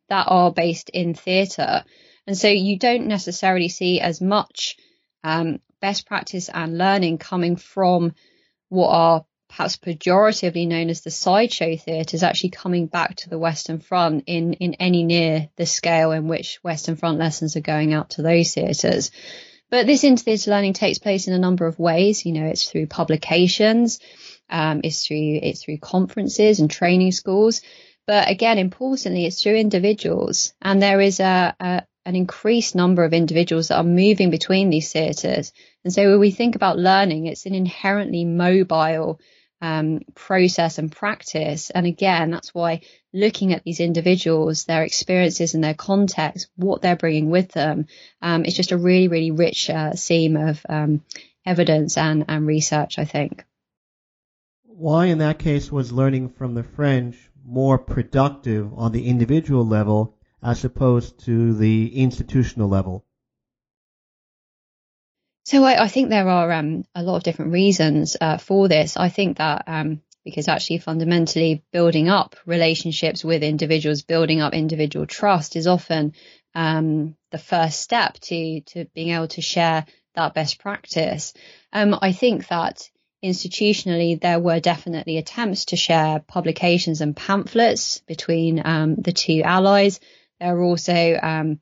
that 0.08 0.24
are 0.28 0.50
based 0.50 0.88
in 0.88 1.14
theatre, 1.14 1.84
and 2.26 2.36
so 2.36 2.48
you 2.48 2.76
don't 2.76 3.06
necessarily 3.06 3.68
see 3.68 4.00
as 4.00 4.20
much 4.20 4.76
um, 5.22 5.60
best 5.80 6.06
practice 6.06 6.48
and 6.48 6.78
learning 6.78 7.18
coming 7.18 7.56
from 7.56 8.14
what 8.68 8.88
are 8.88 9.24
perhaps 9.48 9.76
pejoratively 9.76 10.66
known 10.66 10.88
as 10.90 11.00
the 11.00 11.10
sideshow 11.10 11.76
theatres 11.76 12.22
actually 12.22 12.50
coming 12.50 12.86
back 12.86 13.16
to 13.16 13.28
the 13.28 13.38
Western 13.38 13.80
Front 13.80 14.24
in, 14.26 14.54
in 14.54 14.74
any 14.74 15.02
near 15.02 15.48
the 15.56 15.66
scale 15.66 16.12
in 16.12 16.28
which 16.28 16.60
Western 16.62 16.96
Front 16.96 17.18
lessons 17.18 17.56
are 17.56 17.60
going 17.60 17.92
out 17.92 18.10
to 18.10 18.22
those 18.22 18.54
theatres. 18.54 19.10
But 19.68 19.86
this 19.86 20.04
inter-theatre 20.04 20.50
learning 20.50 20.74
takes 20.74 20.98
place 20.98 21.28
in 21.28 21.34
a 21.34 21.38
number 21.38 21.66
of 21.66 21.78
ways. 21.78 22.24
You 22.24 22.32
know, 22.32 22.46
it's 22.46 22.70
through 22.70 22.86
publications, 22.86 24.00
um, 24.48 24.80
it's 24.82 25.06
through 25.06 25.40
it's 25.42 25.64
through 25.64 25.78
conferences 25.78 26.60
and 26.60 26.70
training 26.70 27.12
schools. 27.12 27.62
But 28.06 28.28
again, 28.28 28.58
importantly, 28.58 29.26
it's 29.26 29.42
through 29.42 29.56
individuals, 29.56 30.52
and 30.60 30.82
there 30.82 31.00
is 31.00 31.20
a, 31.20 31.54
a 31.60 31.82
an 32.04 32.16
increased 32.16 32.74
number 32.74 33.04
of 33.04 33.12
individuals 33.12 33.68
that 33.68 33.76
are 33.76 33.84
moving 33.84 34.30
between 34.30 34.70
these 34.70 34.92
theatres. 34.92 35.52
And 35.84 35.92
so 35.92 36.10
when 36.10 36.20
we 36.20 36.30
think 36.30 36.56
about 36.56 36.78
learning, 36.78 37.26
it's 37.26 37.46
an 37.46 37.54
inherently 37.54 38.24
mobile 38.24 39.20
um, 39.60 40.00
process 40.14 40.78
and 40.78 40.90
practice. 40.90 41.70
And 41.70 41.86
again, 41.86 42.30
that's 42.30 42.54
why 42.54 42.80
looking 43.12 43.52
at 43.52 43.62
these 43.64 43.80
individuals, 43.80 44.64
their 44.64 44.84
experiences 44.84 45.54
and 45.54 45.62
their 45.62 45.74
context, 45.74 46.48
what 46.56 46.80
they're 46.80 46.96
bringing 46.96 47.30
with 47.30 47.52
them, 47.52 47.86
um, 48.22 48.44
it's 48.44 48.56
just 48.56 48.72
a 48.72 48.78
really, 48.78 49.08
really 49.08 49.30
rich 49.30 49.68
uh, 49.68 49.94
seam 49.94 50.36
of 50.36 50.64
um, 50.68 51.02
evidence 51.44 51.98
and, 51.98 52.24
and 52.28 52.46
research, 52.46 52.98
I 52.98 53.04
think. 53.04 53.44
Why, 54.64 55.06
in 55.06 55.18
that 55.18 55.38
case, 55.38 55.70
was 55.70 55.92
learning 55.92 56.30
from 56.30 56.54
the 56.54 56.62
French 56.62 57.30
more 57.44 57.76
productive 57.76 58.72
on 58.74 58.92
the 58.92 59.06
individual 59.06 59.66
level 59.66 60.16
as 60.42 60.64
opposed 60.64 61.24
to 61.26 61.54
the 61.54 62.00
institutional 62.02 62.68
level? 62.68 63.04
So 65.44 65.64
I, 65.64 65.84
I 65.84 65.88
think 65.88 66.10
there 66.10 66.28
are 66.28 66.52
um, 66.52 66.84
a 66.94 67.02
lot 67.02 67.16
of 67.16 67.22
different 67.22 67.52
reasons 67.52 68.16
uh, 68.20 68.38
for 68.38 68.68
this. 68.68 68.96
I 68.96 69.08
think 69.08 69.38
that 69.38 69.64
um, 69.66 70.02
because 70.24 70.48
actually 70.48 70.78
fundamentally 70.78 71.64
building 71.72 72.08
up 72.08 72.36
relationships 72.46 73.24
with 73.24 73.42
individuals, 73.42 74.02
building 74.02 74.40
up 74.40 74.52
individual 74.52 75.06
trust 75.06 75.56
is 75.56 75.66
often 75.66 76.12
um, 76.54 77.16
the 77.30 77.38
first 77.38 77.80
step 77.80 78.14
to 78.20 78.60
to 78.60 78.84
being 78.94 79.10
able 79.10 79.28
to 79.28 79.40
share 79.40 79.86
that 80.14 80.34
best 80.34 80.58
practice. 80.58 81.32
Um, 81.72 81.98
I 82.00 82.12
think 82.12 82.48
that 82.48 82.90
institutionally 83.24 84.20
there 84.20 84.40
were 84.40 84.60
definitely 84.60 85.18
attempts 85.18 85.66
to 85.66 85.76
share 85.76 86.20
publications 86.20 87.00
and 87.00 87.16
pamphlets 87.16 87.98
between 88.06 88.62
um, 88.64 88.96
the 88.96 89.12
two 89.12 89.42
allies. 89.42 90.00
There 90.40 90.56
are 90.56 90.62
also 90.62 91.18
um, 91.22 91.60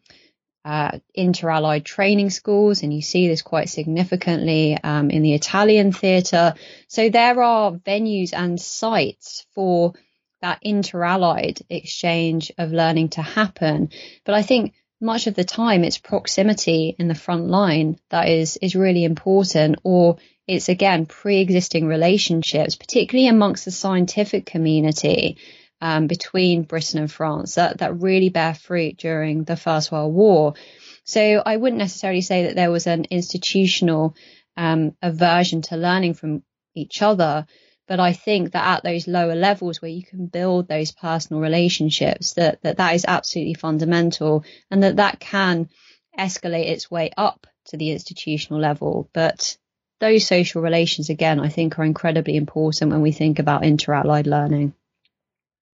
uh, 0.64 0.98
inter-allied 1.14 1.84
training 1.84 2.30
schools, 2.30 2.82
and 2.82 2.92
you 2.92 3.02
see 3.02 3.28
this 3.28 3.42
quite 3.42 3.68
significantly 3.68 4.78
um, 4.82 5.10
in 5.10 5.22
the 5.22 5.34
Italian 5.34 5.92
theatre. 5.92 6.54
So 6.88 7.08
there 7.08 7.42
are 7.42 7.72
venues 7.72 8.32
and 8.32 8.60
sites 8.60 9.46
for 9.54 9.94
that 10.40 10.58
inter-allied 10.62 11.60
exchange 11.68 12.52
of 12.58 12.70
learning 12.70 13.08
to 13.10 13.22
happen. 13.22 13.90
But 14.24 14.34
I 14.34 14.42
think 14.42 14.74
much 15.00 15.26
of 15.26 15.34
the 15.34 15.44
time 15.44 15.84
it's 15.84 15.98
proximity 15.98 16.94
in 16.98 17.08
the 17.08 17.14
front 17.14 17.46
line 17.46 17.98
that 18.10 18.28
is 18.28 18.56
is 18.60 18.74
really 18.74 19.04
important, 19.04 19.76
or 19.84 20.18
it's 20.46 20.68
again 20.68 21.06
pre-existing 21.06 21.86
relationships, 21.86 22.76
particularly 22.76 23.28
amongst 23.28 23.64
the 23.64 23.70
scientific 23.70 24.46
community 24.46 25.38
um, 25.80 26.06
between 26.06 26.62
Britain 26.62 27.00
and 27.00 27.12
France 27.12 27.54
that, 27.54 27.78
that 27.78 28.00
really 28.00 28.28
bear 28.28 28.54
fruit 28.54 28.96
during 28.96 29.44
the 29.44 29.56
First 29.56 29.92
World 29.92 30.14
War. 30.14 30.54
So 31.04 31.42
I 31.44 31.56
wouldn't 31.56 31.78
necessarily 31.78 32.20
say 32.20 32.44
that 32.44 32.56
there 32.56 32.70
was 32.70 32.86
an 32.86 33.06
institutional 33.10 34.14
um, 34.56 34.96
aversion 35.00 35.62
to 35.62 35.76
learning 35.76 36.14
from 36.14 36.42
each 36.74 37.00
other, 37.00 37.46
but 37.86 38.00
I 38.00 38.12
think 38.12 38.52
that 38.52 38.66
at 38.66 38.84
those 38.84 39.08
lower 39.08 39.34
levels 39.34 39.80
where 39.80 39.90
you 39.90 40.02
can 40.02 40.26
build 40.26 40.68
those 40.68 40.92
personal 40.92 41.40
relationships, 41.40 42.34
that 42.34 42.60
that, 42.62 42.76
that 42.76 42.94
is 42.94 43.06
absolutely 43.08 43.54
fundamental, 43.54 44.44
and 44.70 44.82
that 44.82 44.96
that 44.96 45.20
can 45.20 45.70
escalate 46.18 46.66
its 46.66 46.90
way 46.90 47.10
up 47.16 47.46
to 47.66 47.76
the 47.76 47.90
institutional 47.90 48.60
level. 48.60 49.08
But 49.12 49.56
those 50.00 50.26
social 50.26 50.60
relations, 50.62 51.08
again, 51.08 51.40
I 51.40 51.48
think 51.48 51.78
are 51.78 51.84
incredibly 51.84 52.36
important 52.36 52.92
when 52.92 53.02
we 53.02 53.12
think 53.12 53.38
about 53.38 53.64
inter-allied 53.64 54.26
learning. 54.26 54.74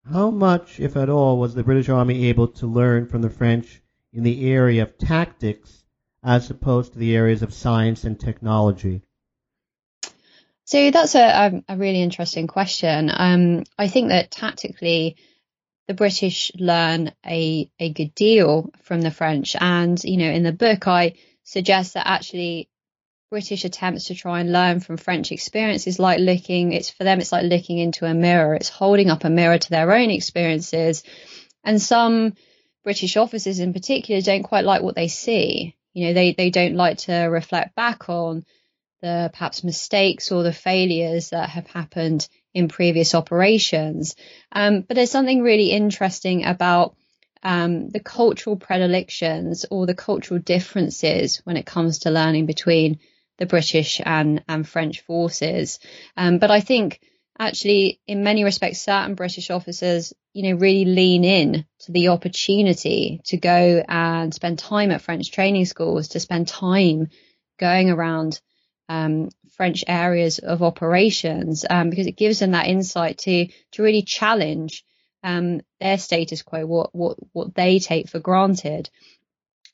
How 0.09 0.31
much, 0.31 0.79
if 0.79 0.97
at 0.97 1.09
all, 1.09 1.37
was 1.37 1.53
the 1.53 1.63
British 1.63 1.89
Army 1.89 2.27
able 2.27 2.47
to 2.47 2.67
learn 2.67 3.07
from 3.07 3.21
the 3.21 3.29
French 3.29 3.81
in 4.13 4.23
the 4.23 4.51
area 4.51 4.83
of 4.83 4.97
tactics 4.97 5.85
as 6.23 6.49
opposed 6.49 6.93
to 6.93 6.99
the 6.99 7.15
areas 7.15 7.43
of 7.43 7.53
science 7.53 8.03
and 8.03 8.19
technology? 8.19 9.01
So 10.65 10.89
that's 10.89 11.15
a, 11.15 11.63
a 11.67 11.77
really 11.77 12.01
interesting 12.01 12.47
question. 12.47 13.11
Um, 13.13 13.63
I 13.77 13.87
think 13.87 14.09
that 14.09 14.31
tactically, 14.31 15.17
the 15.87 15.93
British 15.93 16.51
learn 16.55 17.11
a, 17.25 17.69
a 17.79 17.91
good 17.91 18.15
deal 18.15 18.71
from 18.83 19.01
the 19.01 19.11
French. 19.11 19.55
And, 19.59 20.01
you 20.03 20.17
know, 20.17 20.31
in 20.31 20.43
the 20.43 20.53
book, 20.53 20.87
I 20.87 21.15
suggest 21.43 21.93
that 21.93 22.07
actually 22.07 22.69
British 23.31 23.63
attempts 23.63 24.07
to 24.07 24.13
try 24.13 24.41
and 24.41 24.51
learn 24.51 24.81
from 24.81 24.97
French 24.97 25.31
experiences 25.31 25.99
like 25.99 26.19
looking 26.19 26.73
it's 26.73 26.89
for 26.89 27.05
them 27.05 27.21
it's 27.21 27.31
like 27.31 27.45
looking 27.45 27.77
into 27.77 28.05
a 28.05 28.13
mirror. 28.13 28.55
It's 28.55 28.67
holding 28.67 29.09
up 29.09 29.23
a 29.23 29.29
mirror 29.29 29.57
to 29.57 29.69
their 29.69 29.89
own 29.93 30.09
experiences. 30.09 31.03
And 31.63 31.81
some 31.81 32.33
British 32.83 33.15
officers 33.15 33.59
in 33.59 33.71
particular 33.71 34.19
don't 34.19 34.43
quite 34.43 34.65
like 34.65 34.81
what 34.81 34.95
they 34.95 35.07
see. 35.07 35.77
You 35.93 36.07
know 36.07 36.13
they 36.13 36.33
they 36.33 36.49
don't 36.49 36.75
like 36.75 36.97
to 36.99 37.13
reflect 37.13 37.73
back 37.73 38.09
on 38.09 38.43
the 39.01 39.29
perhaps 39.31 39.63
mistakes 39.63 40.29
or 40.29 40.43
the 40.43 40.51
failures 40.51 41.29
that 41.29 41.49
have 41.49 41.67
happened 41.67 42.27
in 42.53 42.67
previous 42.67 43.15
operations. 43.15 44.17
Um, 44.51 44.81
but 44.81 44.95
there's 44.95 45.09
something 45.09 45.41
really 45.41 45.71
interesting 45.71 46.43
about 46.43 46.97
um, 47.43 47.87
the 47.87 48.01
cultural 48.01 48.57
predilections 48.57 49.65
or 49.71 49.85
the 49.85 49.95
cultural 49.95 50.39
differences 50.41 51.37
when 51.45 51.55
it 51.55 51.65
comes 51.65 51.99
to 51.99 52.11
learning 52.11 52.45
between 52.45 52.99
the 53.41 53.47
British 53.47 53.99
and, 54.05 54.43
and 54.47 54.69
French 54.69 55.01
forces. 55.01 55.79
Um, 56.15 56.37
but 56.37 56.51
I 56.51 56.59
think 56.59 57.01
actually, 57.39 57.99
in 58.05 58.23
many 58.23 58.43
respects, 58.43 58.81
certain 58.81 59.15
British 59.15 59.49
officers, 59.49 60.13
you 60.31 60.43
know, 60.43 60.59
really 60.59 60.85
lean 60.85 61.25
in 61.25 61.65
to 61.79 61.91
the 61.91 62.09
opportunity 62.09 63.19
to 63.25 63.37
go 63.37 63.83
and 63.89 64.31
spend 64.31 64.59
time 64.59 64.91
at 64.91 65.01
French 65.01 65.31
training 65.31 65.65
schools, 65.65 66.09
to 66.09 66.19
spend 66.19 66.47
time 66.47 67.07
going 67.59 67.89
around 67.89 68.39
um, 68.89 69.29
French 69.57 69.83
areas 69.87 70.37
of 70.37 70.61
operations 70.61 71.65
um, 71.67 71.89
because 71.89 72.05
it 72.05 72.17
gives 72.17 72.37
them 72.37 72.51
that 72.51 72.67
insight 72.67 73.17
to 73.17 73.47
to 73.71 73.81
really 73.81 74.03
challenge 74.03 74.85
um, 75.23 75.61
their 75.79 75.97
status 75.97 76.43
quo, 76.43 76.67
what 76.67 76.93
what 76.93 77.17
what 77.33 77.55
they 77.55 77.79
take 77.79 78.07
for 78.07 78.19
granted. 78.19 78.91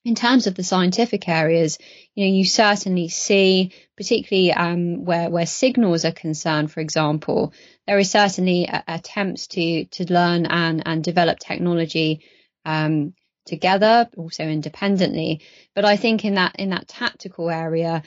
In 0.08 0.16
terms 0.16 0.48
of 0.48 0.56
the 0.56 0.64
scientific 0.64 1.28
areas, 1.28 1.78
you 2.16 2.26
know, 2.26 2.34
you 2.34 2.46
certainly 2.46 3.10
see, 3.10 3.74
particularly 3.98 4.54
um, 4.54 5.04
where 5.04 5.30
where 5.30 5.46
signals 5.46 6.06
are 6.06 6.14
concerned, 6.14 6.72
for 6.72 6.80
example, 6.80 7.52
there 7.86 8.00
is 8.00 8.10
certainly 8.10 8.68
a, 8.68 8.86
attempts 8.88 9.48
to 9.48 9.84
to 9.84 10.14
learn 10.14 10.46
and 10.46 10.82
and 10.86 11.04
develop 11.04 11.40
technology 11.40 12.22
um, 12.64 13.16
together, 13.46 14.08
also 14.16 14.46
independently. 14.46 15.42
But 15.76 15.84
I 15.84 15.98
think 15.98 16.24
in 16.24 16.36
that 16.36 16.56
in 16.58 16.70
that 16.70 16.88
tactical 16.88 17.50
area, 17.50 18.02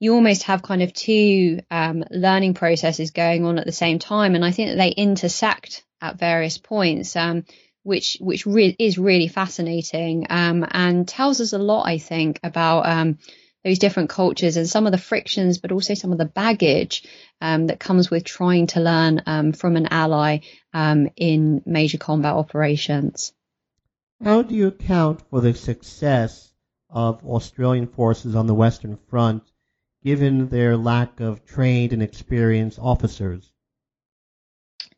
you 0.00 0.14
almost 0.14 0.42
have 0.42 0.64
kind 0.64 0.82
of 0.82 0.92
two 0.92 1.60
um, 1.70 2.02
learning 2.10 2.54
processes 2.54 3.12
going 3.12 3.44
on 3.44 3.60
at 3.60 3.66
the 3.66 3.80
same 3.84 4.00
time, 4.00 4.34
and 4.34 4.44
I 4.44 4.50
think 4.50 4.70
that 4.70 4.78
they 4.78 4.90
intersect 4.90 5.84
at 6.00 6.18
various 6.18 6.58
points, 6.58 7.14
um, 7.14 7.44
which 7.86 8.18
which 8.20 8.46
re- 8.46 8.74
is 8.78 8.98
really 8.98 9.28
fascinating 9.28 10.26
um, 10.28 10.66
and 10.68 11.06
tells 11.06 11.40
us 11.40 11.52
a 11.52 11.58
lot, 11.58 11.86
I 11.86 11.98
think, 11.98 12.40
about 12.42 12.86
um, 12.86 13.18
those 13.64 13.78
different 13.78 14.10
cultures 14.10 14.56
and 14.56 14.68
some 14.68 14.86
of 14.86 14.92
the 14.92 14.98
frictions, 14.98 15.58
but 15.58 15.70
also 15.70 15.94
some 15.94 16.10
of 16.10 16.18
the 16.18 16.24
baggage 16.24 17.04
um, 17.40 17.68
that 17.68 17.78
comes 17.78 18.10
with 18.10 18.24
trying 18.24 18.66
to 18.68 18.80
learn 18.80 19.22
um, 19.26 19.52
from 19.52 19.76
an 19.76 19.86
ally 19.86 20.38
in 21.16 21.62
major 21.64 21.98
combat 21.98 22.34
operations. 22.34 23.32
How 24.22 24.42
do 24.42 24.54
you 24.54 24.68
account 24.68 25.22
for 25.30 25.40
the 25.40 25.54
success 25.54 26.52
of 26.90 27.24
Australian 27.24 27.86
forces 27.86 28.34
on 28.34 28.46
the 28.46 28.54
Western 28.54 28.98
Front, 29.10 29.44
given 30.02 30.48
their 30.48 30.76
lack 30.76 31.20
of 31.20 31.44
trained 31.44 31.92
and 31.92 32.02
experienced 32.02 32.78
officers? 32.80 33.52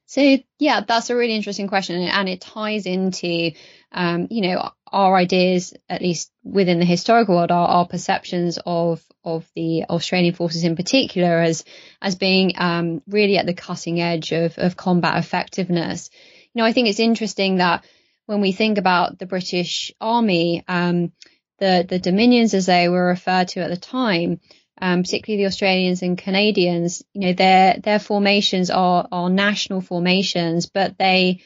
So 0.08 0.38
yeah, 0.58 0.80
that's 0.88 1.10
a 1.10 1.16
really 1.16 1.34
interesting 1.34 1.68
question, 1.68 2.00
and 2.00 2.28
it 2.30 2.40
ties 2.40 2.86
into, 2.86 3.52
um, 3.92 4.28
you 4.30 4.40
know, 4.40 4.70
our 4.90 5.14
ideas, 5.14 5.74
at 5.86 6.00
least 6.00 6.32
within 6.42 6.78
the 6.78 6.86
historical 6.86 7.36
world, 7.36 7.50
our, 7.50 7.68
our 7.68 7.86
perceptions 7.86 8.58
of 8.64 9.04
of 9.22 9.46
the 9.54 9.84
Australian 9.84 10.32
forces 10.32 10.64
in 10.64 10.76
particular 10.76 11.40
as 11.40 11.62
as 12.00 12.14
being 12.14 12.54
um, 12.56 13.02
really 13.06 13.36
at 13.36 13.44
the 13.44 13.52
cutting 13.52 14.00
edge 14.00 14.32
of 14.32 14.56
of 14.56 14.78
combat 14.78 15.18
effectiveness. 15.18 16.08
You 16.54 16.62
know, 16.62 16.64
I 16.64 16.72
think 16.72 16.88
it's 16.88 17.00
interesting 17.00 17.56
that 17.56 17.84
when 18.24 18.40
we 18.40 18.52
think 18.52 18.78
about 18.78 19.18
the 19.18 19.26
British 19.26 19.92
Army, 20.00 20.64
um, 20.68 21.12
the 21.58 21.84
the 21.86 21.98
Dominions 21.98 22.54
as 22.54 22.64
they 22.64 22.88
were 22.88 23.08
referred 23.08 23.48
to 23.48 23.60
at 23.60 23.68
the 23.68 23.76
time, 23.76 24.40
um, 24.80 25.02
particularly 25.02 25.42
the 25.42 25.48
Australians 25.48 26.02
and 26.02 26.16
Canadians, 26.16 27.02
you 27.12 27.20
know, 27.20 27.32
their 27.32 27.78
their 27.78 27.98
formations 27.98 28.70
are 28.70 29.06
are 29.10 29.30
national 29.30 29.80
formations, 29.80 30.66
but 30.66 30.98
they 30.98 31.40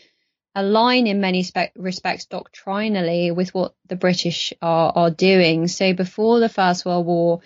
align 0.55 1.07
in 1.07 1.21
many 1.21 1.43
spe- 1.43 1.75
respects 1.77 2.27
doctrinally 2.27 3.31
with 3.31 3.55
what 3.55 3.75
the 3.89 3.97
British 3.97 4.53
are 4.61 4.93
are 4.95 5.11
doing. 5.11 5.69
So 5.69 5.95
before 5.95 6.41
the 6.41 6.49
First 6.49 6.85
World 6.85 7.07
War, 7.07 7.41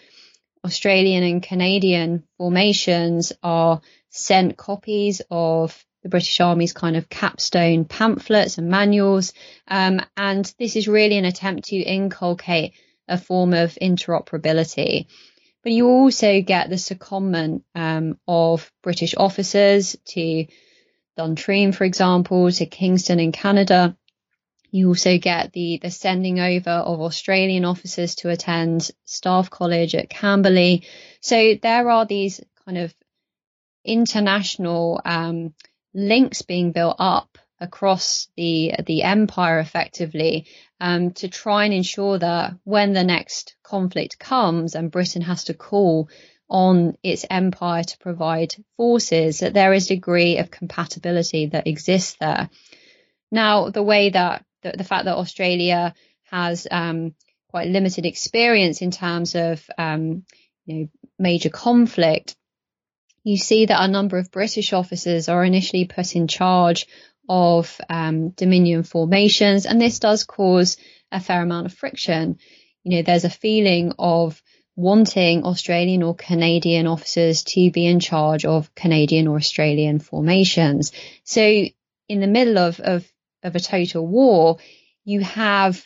Australian 0.65 1.23
and 1.23 1.43
Canadian 1.43 2.25
formations 2.39 3.33
are 3.43 3.81
sent 4.11 4.57
copies 4.57 5.23
of 5.31 5.85
the 6.03 6.09
British 6.09 6.41
Army's 6.41 6.73
kind 6.73 6.97
of 6.97 7.09
capstone 7.09 7.85
pamphlets 7.85 8.59
and 8.59 8.69
manuals. 8.69 9.33
Um, 9.69 10.01
and 10.17 10.53
this 10.59 10.77
is 10.77 10.89
really 10.89 11.19
an 11.19 11.25
attempt 11.25 11.69
to 11.69 11.77
inculcate 11.77 12.75
a 13.09 13.19
form 13.19 13.55
of 13.55 13.77
interoperability. 13.81 15.07
But 15.67 15.73
you 15.73 15.89
also 15.89 16.43
get 16.43 16.71
the 16.71 16.77
secondment 16.77 17.65
um, 17.75 18.21
of 18.29 18.71
British 18.85 19.17
officers 19.17 19.97
to 20.11 20.47
Duntroon, 21.19 21.75
for 21.75 21.83
example, 21.83 22.53
to 22.53 22.67
Kingston 22.67 23.19
in 23.19 23.33
Canada. 23.33 23.97
You 24.71 24.87
also 24.87 25.19
get 25.19 25.53
the, 25.53 25.81
the 25.83 25.91
sending 25.91 26.39
over 26.39 26.71
of 26.71 27.01
Australian 27.01 27.65
officers 27.65 28.15
to 28.17 28.31
attend 28.31 28.93
Staff 29.07 29.51
College 29.51 29.97
at 29.97 30.09
Camberley. 30.09 30.85
So 31.21 31.57
there 31.61 31.91
are 31.91 32.07
these 32.07 32.41
kind 32.65 32.79
of 32.79 32.95
international 33.85 35.01
um, 35.05 35.53
links 35.93 36.43
being 36.43 36.71
built 36.71 36.95
up 37.01 37.39
across 37.59 38.29
the 38.37 38.73
the 38.87 39.03
empire 39.03 39.59
effectively 39.59 40.47
um, 40.79 41.11
to 41.11 41.27
try 41.27 41.65
and 41.65 41.75
ensure 41.75 42.19
that 42.19 42.55
when 42.63 42.93
the 42.93 43.03
next 43.03 43.56
conflict 43.67 44.19
comes 44.19 44.75
and 44.75 44.91
Britain 44.91 45.23
has 45.23 45.45
to 45.45 45.55
call 45.55 46.09
on 46.49 46.97
its 47.03 47.27
empire 47.29 47.83
to 47.83 47.99
provide 47.99 48.55
forces 48.77 49.41
that 49.41 49.53
there 49.53 49.73
is 49.73 49.87
a 49.87 49.95
degree 49.95 50.39
of 50.39 50.51
compatibility 50.51 51.47
that 51.47 51.67
exists 51.67 52.17
there. 52.21 52.49
Now, 53.31 53.71
the 53.71 53.83
way 53.83 54.11
that 54.11 54.45
the, 54.63 54.73
the 54.79 54.85
fact 54.85 55.07
that 55.07 55.17
Australia 55.17 55.95
has 56.31 56.67
um, 56.71 57.15
quite 57.51 57.69
limited 57.69 58.07
experience 58.07 58.81
in 58.81 58.91
terms 58.91 59.35
of 59.35 59.69
um, 59.77 60.25
you 60.65 60.75
know 60.75 60.89
major 61.19 61.51
conflict 61.51 62.37
you 63.27 63.37
see 63.37 63.67
that 63.67 63.83
a 63.83 63.89
number 63.89 64.19
of 64.19 64.31
British 64.31 64.73
officers 64.73 65.29
are 65.29 65.45
initially 65.45 65.85
put 65.85 66.15
in 66.15 66.29
charge 66.29 66.87
of 67.29 67.81
um, 67.91 68.29
Dominion 68.29 68.85
formations, 68.85 69.67
and 69.67 69.81
this 69.81 69.99
does 69.99 70.23
cause 70.23 70.77
a 71.11 71.19
fair 71.19 71.43
amount 71.43 71.67
of 71.67 71.75
friction. 71.75 72.39
You 72.87 72.99
know, 72.99 73.03
there's 73.03 73.25
a 73.25 73.31
feeling 73.31 73.93
of 73.99 74.41
wanting 74.77 75.43
Australian 75.43 76.05
or 76.05 76.15
Canadian 76.15 76.87
officers 76.87 77.43
to 77.43 77.69
be 77.73 77.85
in 77.85 77.99
charge 77.99 78.45
of 78.45 78.73
Canadian 78.77 79.27
or 79.27 79.39
Australian 79.39 79.99
formations. 79.99 80.93
So, 81.25 81.43
in 82.09 82.21
the 82.21 82.29
middle 82.29 82.59
of, 82.59 82.79
of, 82.79 83.05
of 83.43 83.57
a 83.57 83.61
total 83.61 84.07
war, 84.07 84.59
you 85.05 85.21
have 85.23 85.85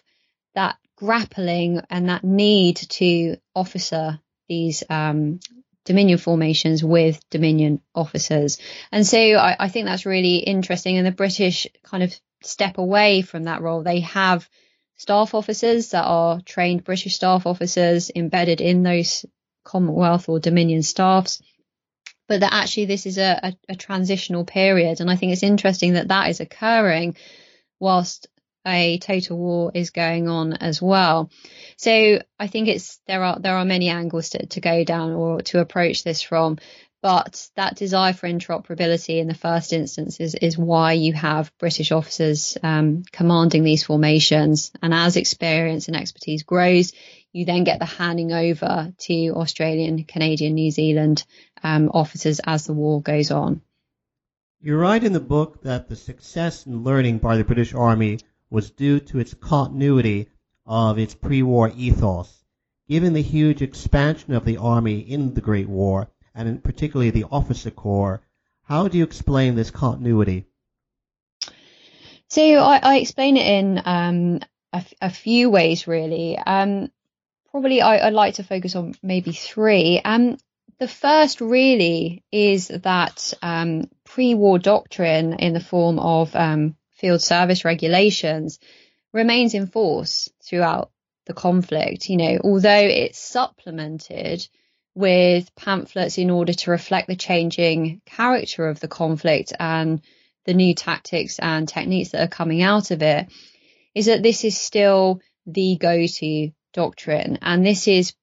that 0.55 0.77
grappling 0.95 1.81
and 1.89 2.11
that 2.11 2.23
need 2.23 2.77
to 2.77 3.39
officer 3.55 4.21
these 4.47 4.85
um, 4.91 5.41
Dominion 5.87 6.19
formations 6.19 6.85
with 6.85 7.19
Dominion 7.31 7.81
officers. 7.95 8.59
And 8.93 9.07
so 9.07 9.19
I, 9.19 9.57
I, 9.59 9.69
think 9.71 9.87
that's 9.87 10.05
really 10.05 10.37
interesting. 10.37 10.99
And 10.99 11.07
the 11.07 11.13
British 11.13 11.67
kind 11.83 12.03
of 12.03 12.15
step 12.43 12.77
away 12.77 13.23
from 13.23 13.45
that 13.45 13.63
role. 13.63 13.83
They 13.83 14.01
have 14.01 14.47
staff 15.01 15.33
officers 15.33 15.93
that 15.93 16.05
are 16.05 16.43
trained 16.43 16.85
British 16.85 17.15
staff 17.15 17.47
officers 17.47 18.11
embedded 18.15 18.61
in 18.61 18.83
those 18.83 19.25
Commonwealth 19.65 20.29
or 20.29 20.39
Dominion 20.39 20.83
staffs. 20.83 21.41
But 22.29 22.41
that 22.41 22.53
actually 22.53 22.85
this 22.85 23.07
is 23.07 23.17
a, 23.17 23.41
a, 23.43 23.57
a 23.71 23.77
transitional 23.77 24.45
period. 24.45 25.01
And 25.01 25.11
I 25.11 25.17
think 25.17 25.33
it's 25.33 25.43
interesting 25.43 25.95
that 25.95 26.09
that 26.09 26.29
is 26.29 26.41
occurring 26.41 27.17
whilst 27.79 28.29
a 28.67 28.99
total 28.99 29.39
war 29.39 29.73
is 29.75 29.89
going 29.89 30.29
on 30.29 30.53
as 30.53 30.83
well. 30.83 31.31
So 31.79 32.21
I 32.39 32.47
think 32.49 32.69
it's 32.69 33.01
there 33.07 33.25
are 33.25 33.39
there 33.41 33.57
are 33.57 33.65
many 33.65 33.89
angles 33.89 34.29
to, 34.31 34.45
to 34.49 34.61
go 34.61 34.85
down 34.85 35.13
or 35.13 35.41
to 35.41 35.61
approach 35.61 36.05
this 36.05 36.21
from. 36.21 36.59
But 37.03 37.49
that 37.57 37.77
desire 37.77 38.13
for 38.13 38.29
interoperability 38.29 39.21
in 39.21 39.27
the 39.27 39.35
first 39.35 39.73
instance 39.73 40.21
is, 40.21 40.35
is 40.35 40.59
why 40.59 40.93
you 40.93 41.15
have 41.15 41.51
British 41.59 41.93
officers 41.93 42.59
um, 42.63 43.05
commanding 43.11 43.65
these 43.65 43.85
formations. 43.85 44.71
And 44.83 44.93
as 44.93 45.17
experience 45.17 45.89
and 45.89 45.97
expertise 45.97 46.43
grows, 46.43 46.93
you 47.33 47.47
then 47.47 47.65
get 47.65 47.79
the 47.79 47.87
handing 47.87 48.33
over 48.33 48.93
to 48.99 49.29
Australian, 49.31 50.05
Canadian, 50.05 50.55
New 50.55 50.71
Zealand 50.71 51.25
um, 51.63 51.91
officers 51.95 52.41
as 52.45 52.67
the 52.67 52.75
war 52.75 53.01
goes 53.01 53.31
on. 53.31 53.63
You 54.61 54.77
write 54.77 55.05
in 55.05 55.15
the 55.15 55.21
book 55.21 55.63
that 55.63 55.89
the 55.89 55.97
success 55.97 56.67
in 56.67 56.85
learning 56.85 57.19
by 57.19 57.39
the 57.39 57.45
British 57.45 57.73
Army 57.73 58.19
was 58.51 58.71
due 58.71 59.01
to 59.01 59.19
its 59.19 59.33
continuity 59.33 60.29
of 60.67 60.99
its 60.99 61.15
pre-war 61.15 61.73
ethos. 61.75 62.45
Given 62.89 63.15
the 63.15 63.23
huge 63.23 63.63
expansion 63.63 64.35
of 64.35 64.45
the 64.45 64.59
Army 64.59 64.99
in 64.99 65.33
the 65.33 65.41
Great 65.41 65.69
War, 65.69 66.11
and 66.35 66.49
in 66.49 66.59
particularly 66.59 67.11
the 67.11 67.25
officer 67.31 67.71
corps, 67.71 68.23
how 68.65 68.89
do 68.89 68.99
you 68.99 69.05
explain 69.05 69.55
this 69.55 69.71
continuity? 69.71 70.47
So 72.29 72.43
I, 72.43 72.79
I 72.83 72.97
explain 72.99 73.37
it 73.37 73.47
in 73.47 73.83
um, 73.85 74.41
a, 74.73 74.85
a, 75.03 75.11
few 75.11 75.51
ways, 75.51 75.89
really. 75.89 76.39
Um, 76.39 76.91
probably 77.51 77.83
I, 77.83 78.05
would 78.05 78.15
like 78.15 78.35
to 78.35 78.45
focus 78.45 78.77
on 78.77 78.95
maybe 79.03 79.33
three. 79.33 80.01
Um, 80.05 80.39
the 80.79 80.87
first 80.87 81.41
really 81.41 82.25
is 82.31 82.69
that 82.69 83.35
um, 83.43 83.91
pre-war 84.05 84.59
doctrine 84.59 85.35
in 85.35 85.53
the 85.53 85.61
form 85.61 85.99
of 85.99 86.35
um, 86.37 86.77
field 86.93 87.21
service 87.21 87.65
regulations 87.65 88.61
remains 89.13 89.55
in 89.55 89.67
force 89.67 90.31
throughout 90.45 90.91
the 91.27 91.35
conflict. 91.35 92.09
You 92.09 92.17
know, 92.17 92.39
although 92.45 92.87
it's 92.87 93.19
supplemented 93.19 94.47
with 95.01 95.55
pamphlets 95.57 96.19
in 96.19 96.31
order 96.31 96.53
to 96.53 96.71
reflect 96.71 97.09
the 97.09 97.17
changing 97.17 98.01
character 98.07 98.69
of 98.69 98.79
the 98.79 98.89
conflict 98.89 99.53
and 99.59 100.03
the 100.45 100.55
new 100.55 100.75
tactics 100.75 101.39
and 101.39 101.69
techniques 101.69 102.11
that 102.11 102.23
are 102.23 102.29
coming 102.29 102.63
out 102.63 102.91
of 102.91 103.03
it, 103.03 103.27
is 103.95 104.07
that 104.07 104.23
this 104.23 104.45
is 104.45 104.59
still 104.59 105.21
the 105.47 105.77
go 105.77 106.07
to 106.07 106.51
doctrine. 106.73 107.39
And 107.43 107.67
this 107.67 107.89
is 107.89 108.15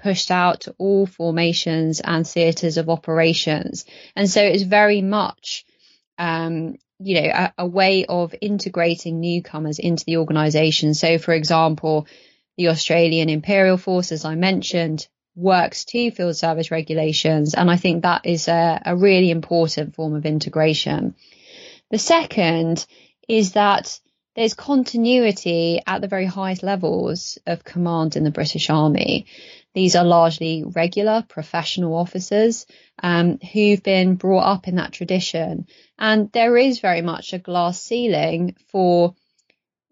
pushed 0.00 0.30
out 0.30 0.62
to 0.62 0.74
all 0.78 1.06
formations 1.06 2.00
and 2.00 2.26
theatres 2.26 2.76
of 2.76 2.88
operations. 2.88 3.84
And 4.16 4.28
so 4.28 4.42
it's 4.42 4.62
very 4.62 5.02
much, 5.02 5.64
um, 6.18 6.76
you 6.98 7.20
know, 7.20 7.28
a, 7.28 7.52
a, 7.58 7.66
way 7.66 8.06
of 8.06 8.34
integrating 8.40 9.20
newcomers 9.20 9.78
into 9.78 10.04
the 10.06 10.18
organisation. 10.18 10.94
So, 10.94 11.18
for 11.18 11.32
example, 11.32 12.06
the 12.56 12.68
Australian 12.68 13.28
Imperial 13.28 13.76
Force, 13.76 14.12
as 14.12 14.24
I 14.24 14.34
mentioned, 14.34 15.06
works 15.34 15.84
to 15.86 16.10
field 16.10 16.36
service 16.36 16.70
regulations. 16.70 17.54
And 17.54 17.70
I 17.70 17.76
think 17.76 18.02
that 18.02 18.26
is 18.26 18.48
a, 18.48 18.80
a 18.84 18.96
really 18.96 19.30
important 19.30 19.94
form 19.94 20.14
of 20.14 20.26
integration. 20.26 21.14
The 21.90 21.98
second 21.98 22.86
is 23.28 23.52
that 23.52 24.00
there's 24.36 24.54
continuity 24.54 25.80
at 25.86 26.00
the 26.00 26.08
very 26.08 26.26
highest 26.26 26.62
levels 26.62 27.38
of 27.46 27.64
command 27.64 28.16
in 28.16 28.24
the 28.24 28.30
British 28.30 28.70
Army. 28.70 29.26
These 29.74 29.96
are 29.96 30.04
largely 30.04 30.64
regular 30.64 31.24
professional 31.28 31.94
officers 31.94 32.66
um, 33.02 33.38
who've 33.38 33.82
been 33.82 34.16
brought 34.16 34.44
up 34.44 34.68
in 34.68 34.76
that 34.76 34.92
tradition. 34.92 35.66
And 35.98 36.30
there 36.32 36.56
is 36.56 36.80
very 36.80 37.02
much 37.02 37.32
a 37.32 37.38
glass 37.38 37.80
ceiling 37.80 38.56
for 38.68 39.14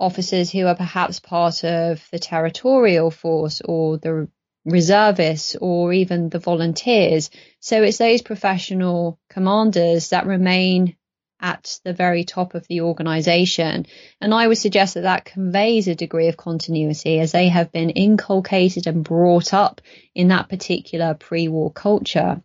officers 0.01 0.51
who 0.51 0.66
are 0.66 0.77
perhaps 0.77 1.20
part 1.20 1.64
of 1.64 2.07
the 2.11 2.18
territorial 2.18 3.11
force 3.11 3.61
or 3.64 3.98
the 3.98 4.29
reservists 4.64 5.57
or 5.61 5.92
even 5.92 6.29
the 6.29 6.38
volunteers. 6.38 7.31
So 7.61 7.83
it's 7.83 7.99
those 7.99 8.23
professional 8.23 9.18
commanders 9.31 10.11
that 10.11 10.27
remain 10.27 10.97
at 11.40 11.79
the 11.85 11.92
very 11.92 12.25
top 12.25 12.55
of 12.55 12.66
the 12.66 12.81
organisation. 12.81 13.87
And 14.21 14.35
I 14.35 14.49
would 14.49 14.59
suggest 14.59 14.94
that 14.94 15.03
that 15.03 15.25
conveys 15.25 15.87
a 15.87 15.94
degree 15.94 16.29
of 16.29 16.37
continuity 16.37 17.21
as 17.21 17.33
they 17.33 17.49
have 17.49 17.71
been 17.71 17.90
inculcated 17.90 18.87
and 18.87 19.05
brought 19.05 19.55
up 19.55 19.81
in 20.14 20.29
that 20.29 20.49
particular 20.49 21.14
pre-war 21.14 21.73
culture. 21.73 22.42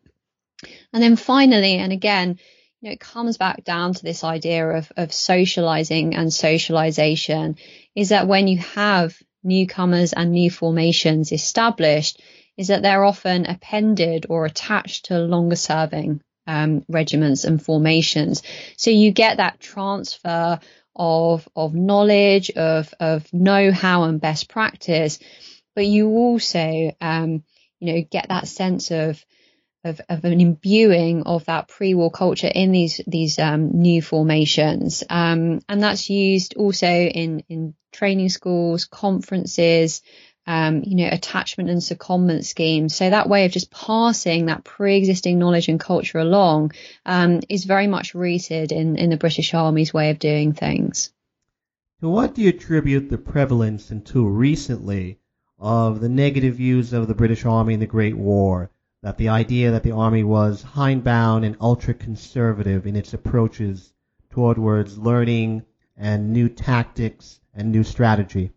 And 0.93 1.03
then 1.03 1.15
finally, 1.15 1.75
and 1.75 1.91
again, 1.91 2.39
you 2.81 2.89
know, 2.89 2.93
it 2.93 2.99
comes 2.99 3.37
back 3.37 3.63
down 3.63 3.93
to 3.93 4.03
this 4.03 4.23
idea 4.23 4.67
of, 4.67 4.91
of 4.95 5.11
socializing 5.11 6.15
and 6.15 6.31
socialization 6.31 7.57
is 7.95 8.09
that 8.09 8.27
when 8.27 8.47
you 8.47 8.57
have 8.57 9.17
newcomers 9.43 10.13
and 10.13 10.31
new 10.31 10.49
formations 10.49 11.31
established, 11.31 12.21
is 12.57 12.67
that 12.67 12.81
they're 12.81 13.03
often 13.03 13.45
appended 13.45 14.25
or 14.29 14.45
attached 14.45 15.05
to 15.05 15.19
longer 15.19 15.55
serving 15.55 16.21
um, 16.47 16.83
regiments 16.87 17.43
and 17.43 17.63
formations. 17.63 18.43
So 18.77 18.91
you 18.91 19.11
get 19.11 19.37
that 19.37 19.59
transfer 19.59 20.59
of 20.95 21.47
of 21.55 21.73
knowledge, 21.73 22.51
of 22.51 22.93
of 22.99 23.31
know-how 23.33 24.03
and 24.03 24.21
best 24.21 24.49
practice, 24.49 25.19
but 25.75 25.85
you 25.85 26.09
also 26.09 26.91
um, 27.01 27.43
you 27.79 27.93
know 27.93 28.01
get 28.09 28.29
that 28.29 28.47
sense 28.47 28.91
of 28.91 29.23
of, 29.83 30.01
of 30.09 30.23
an 30.25 30.39
imbuing 30.39 31.23
of 31.23 31.45
that 31.45 31.67
pre-war 31.67 32.11
culture 32.11 32.51
in 32.53 32.71
these 32.71 33.01
these 33.05 33.39
um, 33.39 33.81
new 33.81 34.01
formations, 34.01 35.03
um, 35.09 35.61
and 35.67 35.83
that's 35.83 36.09
used 36.09 36.55
also 36.55 36.87
in 36.87 37.43
in 37.49 37.75
training 37.91 38.29
schools, 38.29 38.85
conferences, 38.85 40.01
um, 40.45 40.83
you 40.83 40.95
know, 40.95 41.09
attachment 41.09 41.69
and 41.69 41.79
secondment 41.79 42.45
schemes. 42.45 42.95
So 42.95 43.09
that 43.09 43.29
way 43.29 43.45
of 43.45 43.51
just 43.51 43.71
passing 43.71 44.47
that 44.47 44.63
pre-existing 44.63 45.39
knowledge 45.39 45.69
and 45.69 45.79
culture 45.79 46.19
along 46.19 46.73
um, 47.05 47.41
is 47.47 47.63
very 47.63 47.87
much 47.87 48.13
rooted 48.13 48.71
in, 48.71 48.97
in 48.97 49.09
the 49.09 49.17
British 49.17 49.53
Army's 49.53 49.93
way 49.93 50.09
of 50.09 50.19
doing 50.19 50.53
things. 50.53 51.11
To 52.01 52.09
what 52.09 52.35
do 52.35 52.41
you 52.41 52.49
attribute 52.49 53.09
the 53.09 53.17
prevalence 53.17 53.89
until 53.89 54.25
recently 54.25 55.19
of 55.57 56.01
the 56.01 56.09
negative 56.09 56.55
views 56.55 56.91
of 56.91 57.07
the 57.07 57.15
British 57.15 57.45
Army 57.45 57.75
in 57.75 57.79
the 57.79 57.85
Great 57.85 58.17
War? 58.17 58.69
That 59.03 59.17
the 59.17 59.29
idea 59.29 59.71
that 59.71 59.83
the 59.83 59.91
Army 59.91 60.23
was 60.23 60.63
hindbound 60.63 61.45
and 61.45 61.57
ultra-conservative 61.59 62.87
in 62.87 62.95
its 62.95 63.13
approaches 63.13 63.93
towards 64.31 64.97
learning 64.97 65.63
and 65.97 66.31
new 66.31 66.49
tactics 66.49 67.39
and 67.53 67.71
new 67.71 67.83
strategy? 67.83 68.51